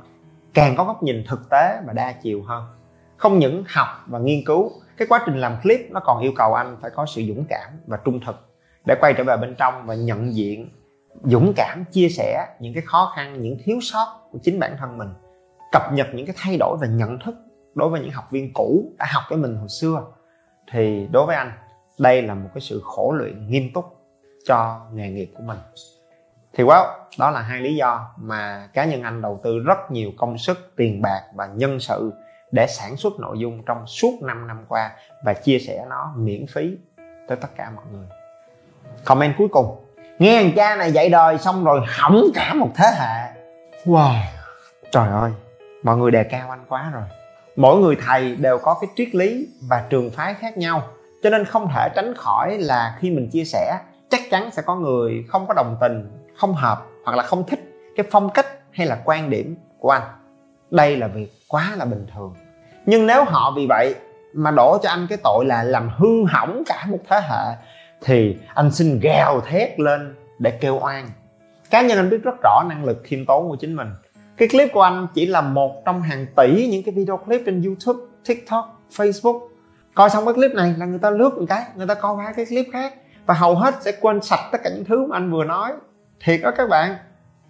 Càng 0.53 0.75
có 0.77 0.83
góc 0.83 1.03
nhìn 1.03 1.23
thực 1.27 1.49
tế 1.49 1.79
và 1.85 1.93
đa 1.93 2.11
chiều 2.11 2.43
hơn. 2.43 2.63
Không 3.17 3.39
những 3.39 3.63
học 3.67 3.87
và 4.07 4.19
nghiên 4.19 4.45
cứu, 4.45 4.71
cái 4.97 5.07
quá 5.07 5.23
trình 5.25 5.37
làm 5.37 5.55
clip 5.63 5.79
nó 5.91 5.99
còn 5.99 6.21
yêu 6.21 6.31
cầu 6.35 6.53
anh 6.53 6.77
phải 6.81 6.91
có 6.95 7.05
sự 7.05 7.23
dũng 7.27 7.45
cảm 7.49 7.69
và 7.87 7.97
trung 8.05 8.19
thực 8.25 8.35
để 8.85 8.95
quay 9.01 9.13
trở 9.13 9.23
về 9.23 9.37
bên 9.37 9.55
trong 9.55 9.85
và 9.85 9.95
nhận 9.95 10.35
diện, 10.35 10.69
dũng 11.23 11.53
cảm 11.55 11.85
chia 11.91 12.09
sẻ 12.09 12.47
những 12.59 12.73
cái 12.73 12.83
khó 12.85 13.13
khăn, 13.15 13.41
những 13.41 13.57
thiếu 13.63 13.79
sót 13.81 14.19
của 14.31 14.39
chính 14.43 14.59
bản 14.59 14.75
thân 14.79 14.97
mình, 14.97 15.09
cập 15.71 15.93
nhật 15.93 16.07
những 16.13 16.25
cái 16.25 16.35
thay 16.37 16.57
đổi 16.59 16.77
về 16.81 16.87
nhận 16.87 17.19
thức 17.25 17.35
đối 17.75 17.89
với 17.89 18.01
những 18.01 18.11
học 18.11 18.31
viên 18.31 18.53
cũ 18.53 18.93
đã 18.99 19.05
học 19.13 19.23
với 19.29 19.37
mình 19.37 19.55
hồi 19.55 19.69
xưa. 19.69 20.03
Thì 20.71 21.07
đối 21.11 21.25
với 21.25 21.35
anh, 21.35 21.51
đây 21.99 22.21
là 22.21 22.33
một 22.33 22.49
cái 22.53 22.61
sự 22.61 22.81
khổ 22.83 23.11
luyện 23.11 23.49
nghiêm 23.49 23.73
túc 23.73 23.98
cho 24.45 24.81
nghề 24.93 25.09
nghiệp 25.09 25.31
của 25.37 25.43
mình. 25.43 25.59
Thì 26.53 26.63
wow 26.63 26.85
đó 27.19 27.31
là 27.31 27.41
hai 27.41 27.61
lý 27.61 27.75
do 27.75 28.11
mà 28.17 28.69
cá 28.73 28.85
nhân 28.85 29.03
anh 29.03 29.21
đầu 29.21 29.39
tư 29.43 29.59
rất 29.59 29.91
nhiều 29.91 30.11
công 30.17 30.37
sức 30.37 30.73
tiền 30.75 31.01
bạc 31.01 31.21
và 31.35 31.45
nhân 31.45 31.79
sự 31.79 32.13
để 32.51 32.67
sản 32.67 32.97
xuất 32.97 33.13
nội 33.19 33.39
dung 33.39 33.63
trong 33.65 33.87
suốt 33.87 34.21
5 34.21 34.47
năm 34.47 34.65
qua 34.67 34.91
và 35.23 35.33
chia 35.33 35.59
sẻ 35.59 35.85
nó 35.89 36.13
miễn 36.15 36.45
phí 36.47 36.77
tới 36.97 37.37
tất 37.41 37.47
cả 37.55 37.71
mọi 37.75 37.85
người. 37.91 38.07
Comment 39.05 39.33
cuối 39.37 39.47
cùng. 39.51 39.85
Nghe 40.19 40.43
thằng 40.43 40.51
cha 40.55 40.75
này 40.75 40.91
dạy 40.91 41.09
đời 41.09 41.37
xong 41.37 41.63
rồi 41.63 41.81
hỏng 41.87 42.23
cả 42.35 42.53
một 42.53 42.69
thế 42.75 42.85
hệ. 42.99 43.41
Wow. 43.85 44.21
Trời 44.91 45.09
ơi 45.09 45.31
mọi 45.83 45.97
người 45.97 46.11
đề 46.11 46.23
cao 46.23 46.49
anh 46.49 46.65
quá 46.69 46.89
rồi. 46.93 47.03
Mỗi 47.55 47.79
người 47.79 47.97
thầy 48.05 48.35
đều 48.35 48.57
có 48.57 48.77
cái 48.81 48.89
triết 48.95 49.15
lý 49.15 49.47
và 49.69 49.85
trường 49.89 50.11
phái 50.11 50.33
khác 50.33 50.57
nhau 50.57 50.81
cho 51.23 51.29
nên 51.29 51.45
không 51.45 51.69
thể 51.75 51.89
tránh 51.95 52.13
khỏi 52.15 52.57
là 52.57 52.97
khi 52.99 53.11
mình 53.11 53.29
chia 53.31 53.43
sẻ 53.43 53.79
chắc 54.09 54.21
chắn 54.29 54.51
sẽ 54.51 54.61
có 54.61 54.75
người 54.75 55.25
không 55.27 55.47
có 55.47 55.53
đồng 55.53 55.77
tình, 55.81 56.11
không 56.35 56.53
hợp 56.53 56.85
hoặc 57.05 57.17
là 57.17 57.23
không 57.23 57.43
thích 57.47 57.59
cái 57.95 58.05
phong 58.11 58.29
cách 58.29 58.47
hay 58.71 58.87
là 58.87 59.01
quan 59.05 59.29
điểm 59.29 59.55
của 59.79 59.89
anh. 59.89 60.01
Đây 60.71 60.97
là 60.97 61.07
việc 61.07 61.33
quá 61.47 61.73
là 61.77 61.85
bình 61.85 62.05
thường. 62.13 62.33
Nhưng 62.85 63.07
nếu 63.07 63.23
họ 63.23 63.53
vì 63.55 63.65
vậy 63.69 63.95
mà 64.33 64.51
đổ 64.51 64.77
cho 64.83 64.89
anh 64.89 65.07
cái 65.09 65.17
tội 65.23 65.45
là 65.45 65.63
làm 65.63 65.89
hư 65.97 66.25
hỏng 66.25 66.63
cả 66.65 66.85
một 66.89 66.99
thế 67.09 67.21
hệ, 67.29 67.55
thì 68.01 68.37
anh 68.53 68.71
xin 68.71 68.99
gào 68.99 69.41
thét 69.41 69.79
lên 69.79 70.15
để 70.39 70.51
kêu 70.51 70.79
oan. 70.81 71.09
Cá 71.69 71.81
nhân 71.81 71.97
anh 71.97 72.09
biết 72.09 72.23
rất 72.23 72.35
rõ 72.43 72.63
năng 72.69 72.85
lực 72.85 73.01
khiêm 73.03 73.25
tốn 73.25 73.49
của 73.49 73.55
chính 73.55 73.75
mình. 73.75 73.87
Cái 74.37 74.47
clip 74.47 74.69
của 74.73 74.81
anh 74.81 75.07
chỉ 75.13 75.25
là 75.25 75.41
một 75.41 75.85
trong 75.85 76.01
hàng 76.01 76.25
tỷ 76.35 76.67
những 76.67 76.83
cái 76.83 76.93
video 76.93 77.17
clip 77.17 77.41
trên 77.45 77.63
youtube, 77.63 77.99
tiktok, 78.27 78.81
facebook. 78.95 79.47
Coi 79.95 80.09
xong 80.09 80.25
cái 80.25 80.33
clip 80.33 80.51
này 80.51 80.73
là 80.77 80.85
người 80.85 80.99
ta 80.99 81.09
lướt 81.09 81.29
một 81.37 81.45
cái, 81.49 81.63
người 81.75 81.87
ta 81.87 81.93
coi 81.93 82.15
qua 82.15 82.33
cái 82.35 82.45
clip 82.45 82.65
khác 82.73 82.93
và 83.29 83.35
hầu 83.35 83.55
hết 83.55 83.75
sẽ 83.81 83.91
quên 84.01 84.21
sạch 84.21 84.49
tất 84.51 84.57
cả 84.63 84.69
những 84.69 84.85
thứ 84.85 85.05
mà 85.05 85.17
anh 85.17 85.31
vừa 85.31 85.43
nói. 85.43 85.73
Thiệt 86.23 86.39
đó 86.43 86.51
các 86.57 86.69
bạn. 86.69 86.95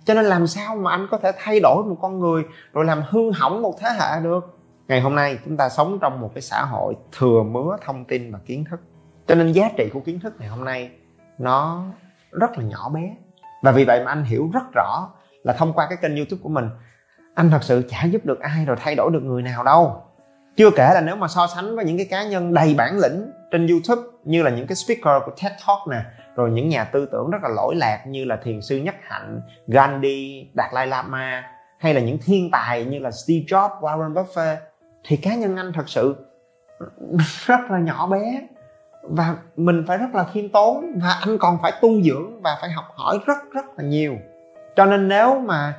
Cho 0.06 0.14
nên 0.14 0.26
làm 0.26 0.48
sao 0.48 0.76
mà 0.76 0.92
anh 0.92 1.08
có 1.12 1.18
thể 1.18 1.32
thay 1.38 1.60
đổi 1.60 1.84
một 1.84 1.96
con 2.02 2.20
người 2.20 2.44
rồi 2.74 2.86
làm 2.86 3.04
hư 3.10 3.32
hỏng 3.32 3.62
một 3.62 3.76
thế 3.80 3.90
hệ 4.00 4.22
được? 4.24 4.58
Ngày 4.88 5.02
hôm 5.02 5.16
nay 5.16 5.40
chúng 5.46 5.58
ta 5.58 5.70
sống 5.70 5.98
trong 6.02 6.22
một 6.22 6.32
cái 6.36 6.42
xã 6.42 6.62
hội 6.62 6.96
thừa 7.12 7.44
mứa 7.44 7.78
thông 7.86 8.06
tin 8.06 8.32
và 8.32 8.40
kiến 8.46 8.66
thức. 8.72 8.80
Cho 9.28 9.36
nên 9.36 9.52
giá 9.52 9.70
trị 9.78 9.90
của 9.94 10.00
kiến 10.00 10.20
thức 10.20 10.34
ngày 10.40 10.50
hôm 10.50 10.66
nay 10.66 10.92
nó 11.38 11.84
rất 12.32 12.58
là 12.58 12.64
nhỏ 12.64 12.90
bé. 12.90 13.16
Và 13.64 13.72
vì 13.72 13.86
vậy 13.86 14.04
mà 14.06 14.12
anh 14.12 14.24
hiểu 14.24 14.50
rất 14.54 14.64
rõ 14.76 15.10
là 15.44 15.54
thông 15.54 15.74
qua 15.74 15.88
cái 15.90 15.98
kênh 16.02 16.16
youtube 16.16 16.42
của 16.44 16.50
mình, 16.50 16.70
anh 17.36 17.50
thật 17.50 17.64
sự 17.64 17.84
chả 17.90 18.04
giúp 18.04 18.26
được 18.26 18.40
ai 18.40 18.66
rồi 18.66 18.78
thay 18.80 18.96
đổi 18.96 19.12
được 19.12 19.24
người 19.24 19.42
nào 19.42 19.64
đâu 19.64 20.04
chưa 20.56 20.72
kể 20.72 20.92
là 20.94 21.02
nếu 21.02 21.16
mà 21.16 21.28
so 21.28 21.48
sánh 21.56 21.76
với 21.76 21.86
những 21.86 21.98
cái 21.98 22.08
cá 22.10 22.24
nhân 22.24 22.54
đầy 22.54 22.76
bản 22.78 23.00
lĩnh 23.00 23.32
trên 23.52 23.68
youtube, 23.68 24.02
như 24.24 24.44
là 24.44 24.50
những 24.50 24.68
cái 24.68 24.76
speaker 24.76 25.24
của 25.26 25.32
TED 25.42 25.52
Talk 25.52 25.88
nè, 25.90 26.02
rồi 26.36 26.52
những 26.52 26.70
nhà 26.70 26.84
tư 26.84 27.10
tưởng 27.12 27.30
rất 27.30 27.38
là 27.44 27.50
lỗi 27.50 27.76
lạc 27.76 28.04
như 28.08 28.26
là 28.26 28.38
thiền 28.44 28.62
sư 28.62 28.78
nhất 28.78 28.96
hạnh, 29.02 29.42
Gandhi, 29.68 30.48
Đạt 30.54 30.74
Lai 30.74 30.88
Lama, 30.88 31.44
hay 31.80 31.94
là 31.94 32.02
những 32.02 32.18
thiên 32.26 32.52
tài 32.52 32.86
như 32.86 33.00
là 33.00 33.12
Steve 33.12 33.46
Jobs, 33.48 33.80
Warren 33.80 34.14
Buffett, 34.14 34.56
thì 35.08 35.18
cá 35.18 35.36
nhân 35.36 35.56
anh 35.56 35.74
thật 35.74 35.90
sự 35.90 36.16
rất 37.46 37.60
là 37.70 37.80
nhỏ 37.80 38.08
bé. 38.08 38.42
Và 39.04 39.36
mình 39.56 39.84
phải 39.88 39.98
rất 39.98 40.16
là 40.16 40.26
khiêm 40.34 40.50
tốn, 40.50 41.00
và 41.02 41.10
anh 41.22 41.38
còn 41.38 41.58
phải 41.62 41.74
tu 41.82 42.02
dưỡng 42.02 42.42
và 42.42 42.58
phải 42.62 42.70
học 42.70 42.86
hỏi 42.96 43.20
rất 43.26 43.38
rất 43.54 43.66
là 43.78 43.84
nhiều. 43.84 44.18
Cho 44.76 44.86
nên 44.86 45.08
nếu 45.08 45.40
mà 45.40 45.74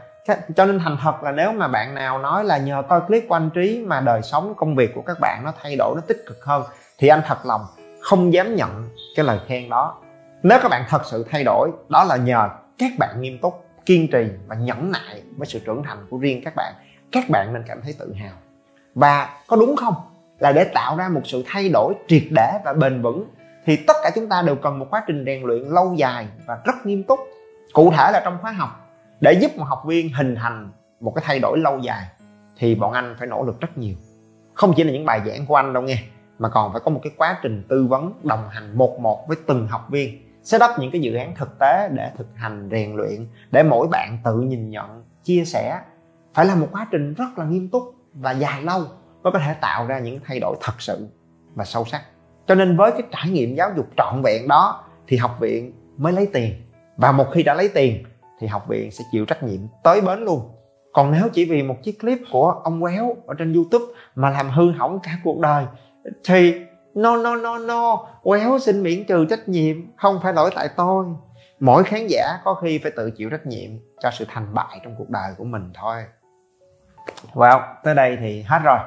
cho 0.57 0.67
nên 0.67 0.79
thành 0.79 0.97
thật 1.03 1.23
là 1.23 1.33
nếu 1.33 1.53
mà 1.53 1.69
bạn 1.69 1.95
nào 1.95 2.19
nói 2.19 2.45
là 2.45 2.59
nhờ 2.59 2.83
coi 2.89 3.01
clip 3.01 3.25
của 3.29 3.35
anh 3.35 3.51
trí 3.55 3.85
mà 3.87 4.01
đời 4.01 4.23
sống, 4.23 4.55
công 4.57 4.77
việc 4.77 4.95
của 4.95 5.03
các 5.03 5.21
bạn 5.21 5.43
nó 5.45 5.53
thay 5.63 5.77
đổi, 5.77 5.95
nó 5.95 6.03
tích 6.07 6.25
cực 6.27 6.45
hơn, 6.45 6.63
thì 6.99 7.09
anh 7.09 7.23
thật 7.27 7.47
lòng 7.47 7.61
không 8.01 8.33
dám 8.33 8.57
nhận 8.57 8.89
cái 9.17 9.25
lời 9.25 9.39
khen 9.47 9.69
đó. 9.69 9.97
Nếu 10.43 10.59
các 10.63 10.69
bạn 10.69 10.85
thật 10.89 11.03
sự 11.05 11.27
thay 11.31 11.45
đổi, 11.45 11.71
đó 11.89 12.05
là 12.05 12.17
nhờ 12.17 12.49
các 12.79 12.91
bạn 12.99 13.21
nghiêm 13.21 13.39
túc, 13.39 13.65
kiên 13.87 14.09
trì 14.11 14.29
và 14.47 14.55
nhẫn 14.57 14.91
nại 14.91 15.23
với 15.37 15.47
sự 15.47 15.61
trưởng 15.67 15.83
thành 15.83 16.07
của 16.11 16.19
riêng 16.19 16.41
các 16.45 16.55
bạn. 16.57 16.75
Các 17.13 17.25
bạn 17.31 17.53
nên 17.53 17.63
cảm 17.67 17.81
thấy 17.83 17.95
tự 17.99 18.15
hào. 18.21 18.33
Và 18.95 19.29
có 19.47 19.57
đúng 19.57 19.77
không? 19.77 19.95
Là 20.39 20.53
để 20.53 20.65
tạo 20.65 20.97
ra 20.97 21.09
một 21.09 21.21
sự 21.25 21.45
thay 21.47 21.69
đổi 21.69 21.95
triệt 22.09 22.23
để 22.31 22.53
và 22.65 22.73
bền 22.73 23.03
vững, 23.03 23.27
thì 23.67 23.77
tất 23.77 23.97
cả 24.03 24.11
chúng 24.15 24.29
ta 24.29 24.43
đều 24.43 24.57
cần 24.57 24.79
một 24.79 24.87
quá 24.91 25.03
trình 25.07 25.25
rèn 25.27 25.43
luyện 25.43 25.63
lâu 25.63 25.95
dài 25.97 26.27
và 26.47 26.59
rất 26.65 26.87
nghiêm 26.87 27.05
túc. 27.05 27.21
Cụ 27.73 27.93
thể 27.97 28.11
là 28.13 28.21
trong 28.25 28.39
khóa 28.43 28.53
học 28.53 28.90
để 29.21 29.33
giúp 29.33 29.51
một 29.57 29.65
học 29.65 29.83
viên 29.87 30.13
hình 30.13 30.35
thành 30.35 30.71
một 31.01 31.13
cái 31.15 31.25
thay 31.27 31.39
đổi 31.39 31.59
lâu 31.59 31.79
dài, 31.79 32.07
thì 32.57 32.75
bọn 32.75 32.93
anh 32.93 33.15
phải 33.19 33.29
nỗ 33.29 33.43
lực 33.43 33.61
rất 33.61 33.79
nhiều. 33.79 33.95
Không 34.55 34.73
chỉ 34.77 34.85
là 34.85 34.93
những 34.93 35.05
bài 35.05 35.21
giảng 35.27 35.47
của 35.47 35.55
anh 35.55 35.73
đâu 35.73 35.83
nghe, 35.83 36.03
mà 36.39 36.49
còn 36.49 36.73
phải 36.73 36.81
có 36.85 36.91
một 36.91 37.01
cái 37.03 37.13
quá 37.17 37.39
trình 37.43 37.65
tư 37.69 37.87
vấn, 37.87 38.13
đồng 38.23 38.49
hành 38.49 38.79
một 38.79 39.01
một 39.01 39.29
với 39.29 39.37
từng 39.47 39.67
học 39.67 39.87
viên. 39.91 40.27
Set 40.43 40.63
up 40.63 40.71
những 40.79 40.91
cái 40.91 41.01
dự 41.01 41.15
án 41.15 41.35
thực 41.37 41.59
tế 41.59 41.89
để 41.93 42.11
thực 42.19 42.27
hành, 42.35 42.69
rèn 42.73 42.97
luyện, 42.97 43.27
để 43.51 43.63
mỗi 43.63 43.89
bạn 43.89 44.19
tự 44.25 44.41
nhìn 44.41 44.71
nhận, 44.71 45.05
chia 45.25 45.45
sẻ. 45.45 45.81
Phải 46.35 46.47
là 46.47 46.55
một 46.55 46.69
quá 46.73 46.87
trình 46.91 47.15
rất 47.15 47.39
là 47.39 47.45
nghiêm 47.45 47.69
túc 47.69 47.95
và 48.15 48.31
dài 48.31 48.63
lâu 48.63 48.81
mới 49.23 49.33
có 49.33 49.39
thể 49.39 49.55
tạo 49.61 49.87
ra 49.87 49.99
những 49.99 50.21
thay 50.27 50.41
đổi 50.41 50.57
thật 50.61 50.75
sự 50.79 51.09
và 51.55 51.65
sâu 51.65 51.85
sắc. 51.85 52.03
Cho 52.47 52.55
nên 52.55 52.77
với 52.77 52.93
cái 52.93 53.03
trải 53.11 53.29
nghiệm 53.31 53.55
giáo 53.55 53.71
dục 53.77 53.87
trọn 53.97 54.23
vẹn 54.25 54.49
đó, 54.49 54.85
thì 55.07 55.17
học 55.17 55.37
viện 55.41 55.73
mới 55.97 56.13
lấy 56.13 56.29
tiền. 56.33 56.55
Và 56.97 57.13
một 57.13 57.27
khi 57.33 57.43
đã 57.43 57.55
lấy 57.55 57.69
tiền 57.69 58.05
thì 58.41 58.47
học 58.47 58.69
viện 58.69 58.91
sẽ 58.91 59.05
chịu 59.13 59.25
trách 59.25 59.43
nhiệm 59.43 59.61
tới 59.83 60.01
bến 60.01 60.25
luôn. 60.25 60.51
Còn 60.93 61.13
nếu 61.13 61.29
chỉ 61.33 61.45
vì 61.51 61.63
một 61.63 61.77
chiếc 61.83 62.01
clip 62.01 62.19
của 62.33 62.51
ông 62.65 62.83
quéo 62.83 63.17
ở 63.27 63.35
trên 63.39 63.53
youtube 63.55 63.85
mà 64.15 64.31
làm 64.31 64.51
hư 64.51 64.73
hỏng 64.73 65.01
cả 65.03 65.11
cuộc 65.25 65.39
đời, 65.39 65.65
thì 66.25 66.55
no 66.95 67.17
no 67.17 67.37
no 67.37 67.59
no, 67.59 68.07
quéo 68.23 68.59
xin 68.59 68.83
miễn 68.83 69.05
trừ 69.05 69.27
trách 69.31 69.49
nhiệm, 69.49 69.77
không 69.97 70.21
phải 70.23 70.33
lỗi 70.33 70.51
tại 70.55 70.69
tôi. 70.77 71.07
Mỗi 71.61 71.85
khán 71.85 72.07
giả 72.07 72.39
có 72.45 72.55
khi 72.55 72.79
phải 72.79 72.93
tự 72.97 73.11
chịu 73.11 73.31
trách 73.31 73.47
nhiệm 73.47 73.71
cho 74.01 74.11
sự 74.11 74.25
thành 74.29 74.55
bại 74.55 74.81
trong 74.85 74.95
cuộc 74.99 75.11
đời 75.11 75.33
của 75.39 75.45
mình 75.45 75.73
thôi. 75.75 76.05
Wow 77.35 77.61
tới 77.85 77.95
đây 77.95 78.17
thì 78.21 78.43
hết 78.43 78.61
rồi. 78.65 78.79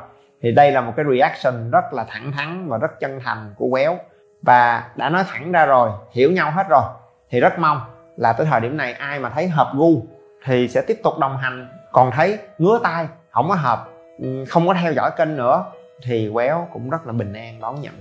Thì 0.41 0.51
đây 0.51 0.71
là 0.71 0.81
một 0.81 0.93
cái 0.95 1.05
reaction 1.11 1.71
rất 1.71 1.93
là 1.93 2.05
thẳng 2.09 2.31
thắn 2.31 2.69
và 2.69 2.77
rất 2.77 2.99
chân 2.99 3.19
thành 3.23 3.53
của 3.57 3.67
quéo. 3.71 3.97
Và 4.41 4.89
đã 4.95 5.09
nói 5.09 5.23
thẳng 5.27 5.51
ra 5.51 5.65
rồi, 5.65 5.89
hiểu 6.11 6.31
nhau 6.31 6.51
hết 6.51 6.67
rồi, 6.69 6.83
thì 7.29 7.39
rất 7.39 7.59
mong 7.59 7.79
là 8.17 8.33
tới 8.33 8.47
thời 8.47 8.61
điểm 8.61 8.77
này 8.77 8.93
ai 8.93 9.19
mà 9.19 9.29
thấy 9.29 9.47
hợp 9.47 9.71
gu 9.75 10.05
thì 10.45 10.67
sẽ 10.67 10.81
tiếp 10.87 10.99
tục 11.03 11.19
đồng 11.19 11.37
hành. 11.37 11.67
Còn 11.91 12.11
thấy 12.11 12.39
ngứa 12.57 12.79
tay 12.83 13.07
không 13.29 13.49
có 13.49 13.55
hợp 13.55 13.87
ừ, 14.19 14.45
không 14.49 14.67
có 14.67 14.73
theo 14.73 14.93
dõi 14.93 15.11
kênh 15.17 15.37
nữa 15.37 15.65
thì 16.03 16.29
quéo 16.33 16.67
cũng 16.73 16.89
rất 16.89 17.07
là 17.07 17.13
bình 17.13 17.33
an 17.33 17.59
đón 17.59 17.81
nhận. 17.81 17.93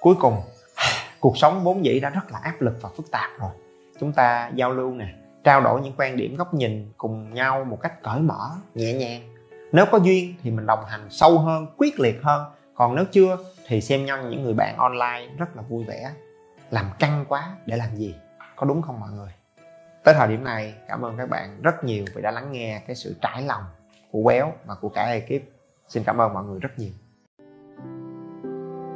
Cuối 0.00 0.14
cùng, 0.20 0.36
cuộc 1.20 1.38
sống 1.38 1.60
vốn 1.64 1.84
dĩ 1.84 2.00
đã 2.00 2.10
rất 2.10 2.32
là 2.32 2.38
áp 2.42 2.54
lực 2.60 2.74
và 2.80 2.88
phức 2.96 3.10
tạp 3.10 3.30
rồi. 3.38 3.50
Chúng 4.00 4.12
ta 4.12 4.50
giao 4.54 4.70
lưu 4.70 4.90
nè, 4.90 5.06
trao 5.44 5.60
đổi 5.60 5.80
những 5.80 5.92
quan 5.96 6.16
điểm 6.16 6.36
góc 6.36 6.54
nhìn 6.54 6.92
cùng 6.96 7.34
nhau 7.34 7.64
một 7.64 7.78
cách 7.80 8.02
cởi 8.02 8.20
mở, 8.20 8.50
nhẹ 8.74 8.92
nhàng. 8.92 9.20
Nếu 9.72 9.86
có 9.92 9.98
duyên 9.98 10.34
thì 10.42 10.50
mình 10.50 10.66
đồng 10.66 10.84
hành 10.84 11.06
sâu 11.10 11.38
hơn, 11.38 11.66
quyết 11.76 12.00
liệt 12.00 12.22
hơn. 12.22 12.44
Còn 12.74 12.96
nếu 12.96 13.04
chưa 13.12 13.36
thì 13.66 13.80
xem 13.80 14.04
nhau 14.04 14.18
những 14.22 14.42
người 14.42 14.54
bạn 14.54 14.76
online 14.76 15.28
rất 15.38 15.56
là 15.56 15.62
vui 15.62 15.84
vẻ. 15.84 16.10
Làm 16.70 16.86
căng 16.98 17.24
quá 17.28 17.56
để 17.66 17.76
làm 17.76 17.96
gì? 17.96 18.14
Có 18.56 18.66
đúng 18.66 18.82
không 18.82 19.00
mọi 19.00 19.10
người? 19.10 19.28
Tới 20.04 20.14
thời 20.14 20.28
điểm 20.28 20.44
này, 20.44 20.74
cảm 20.88 21.04
ơn 21.04 21.16
các 21.18 21.28
bạn 21.28 21.62
rất 21.62 21.84
nhiều 21.84 22.04
vì 22.14 22.22
đã 22.22 22.30
lắng 22.30 22.52
nghe 22.52 22.82
cái 22.86 22.96
sự 22.96 23.16
trải 23.20 23.42
lòng 23.42 23.62
của 24.10 24.22
quéo 24.22 24.52
và 24.66 24.74
của 24.74 24.88
cả 24.88 25.02
ekip. 25.02 25.42
Xin 25.88 26.04
cảm 26.04 26.20
ơn 26.20 26.34
mọi 26.34 26.44
người 26.44 26.58
rất 26.60 26.78
nhiều. 26.78 26.90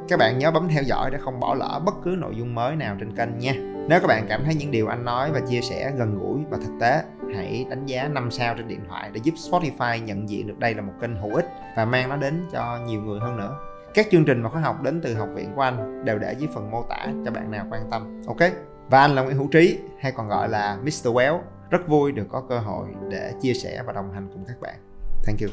Các 0.08 0.18
bạn 0.18 0.38
nhớ 0.38 0.50
bấm 0.50 0.68
theo 0.68 0.82
dõi 0.82 1.10
để 1.10 1.18
không 1.18 1.40
bỏ 1.40 1.54
lỡ 1.54 1.80
bất 1.84 1.94
cứ 2.04 2.16
nội 2.18 2.34
dung 2.36 2.54
mới 2.54 2.76
nào 2.76 2.96
trên 3.00 3.16
kênh 3.16 3.38
nha. 3.38 3.52
Nếu 3.88 4.00
các 4.00 4.06
bạn 4.06 4.26
cảm 4.28 4.44
thấy 4.44 4.54
những 4.54 4.70
điều 4.70 4.88
anh 4.88 5.04
nói 5.04 5.32
và 5.32 5.40
chia 5.40 5.60
sẻ 5.60 5.92
gần 5.96 6.18
gũi 6.18 6.38
và 6.50 6.56
thực 6.56 6.72
tế, 6.80 7.02
hãy 7.34 7.66
đánh 7.70 7.86
giá 7.86 8.08
5 8.08 8.30
sao 8.30 8.54
trên 8.56 8.68
điện 8.68 8.80
thoại 8.88 9.10
để 9.12 9.20
giúp 9.24 9.34
Spotify 9.34 10.04
nhận 10.04 10.28
diện 10.28 10.46
được 10.46 10.58
đây 10.58 10.74
là 10.74 10.82
một 10.82 10.92
kênh 11.00 11.16
hữu 11.16 11.34
ích 11.34 11.46
và 11.76 11.84
mang 11.84 12.08
nó 12.08 12.16
đến 12.16 12.46
cho 12.52 12.78
nhiều 12.86 13.00
người 13.00 13.20
hơn 13.20 13.36
nữa. 13.36 13.58
Các 13.94 14.06
chương 14.10 14.24
trình 14.24 14.42
và 14.42 14.48
khóa 14.48 14.60
học 14.60 14.82
đến 14.82 15.00
từ 15.02 15.14
học 15.14 15.28
viện 15.34 15.52
của 15.54 15.62
anh 15.62 16.04
đều 16.04 16.18
để 16.18 16.34
dưới 16.38 16.48
phần 16.54 16.70
mô 16.70 16.82
tả 16.82 17.06
cho 17.24 17.30
bạn 17.30 17.50
nào 17.50 17.66
quan 17.70 17.82
tâm. 17.90 18.22
Ok? 18.26 18.73
Và 18.88 19.00
anh 19.00 19.14
là 19.14 19.22
Nguyễn 19.22 19.36
Hữu 19.36 19.48
Trí, 19.48 19.78
hay 19.98 20.12
còn 20.12 20.28
gọi 20.28 20.48
là 20.48 20.78
Mr. 20.82 21.06
Well 21.06 21.38
rất 21.70 21.88
vui 21.88 22.12
được 22.12 22.26
có 22.28 22.40
cơ 22.48 22.58
hội 22.58 22.88
để 23.10 23.32
chia 23.40 23.54
sẻ 23.54 23.82
và 23.86 23.92
đồng 23.92 24.12
hành 24.12 24.28
cùng 24.32 24.44
các 24.48 24.60
bạn 24.60 24.74
thank 25.24 25.40
you 25.40 25.48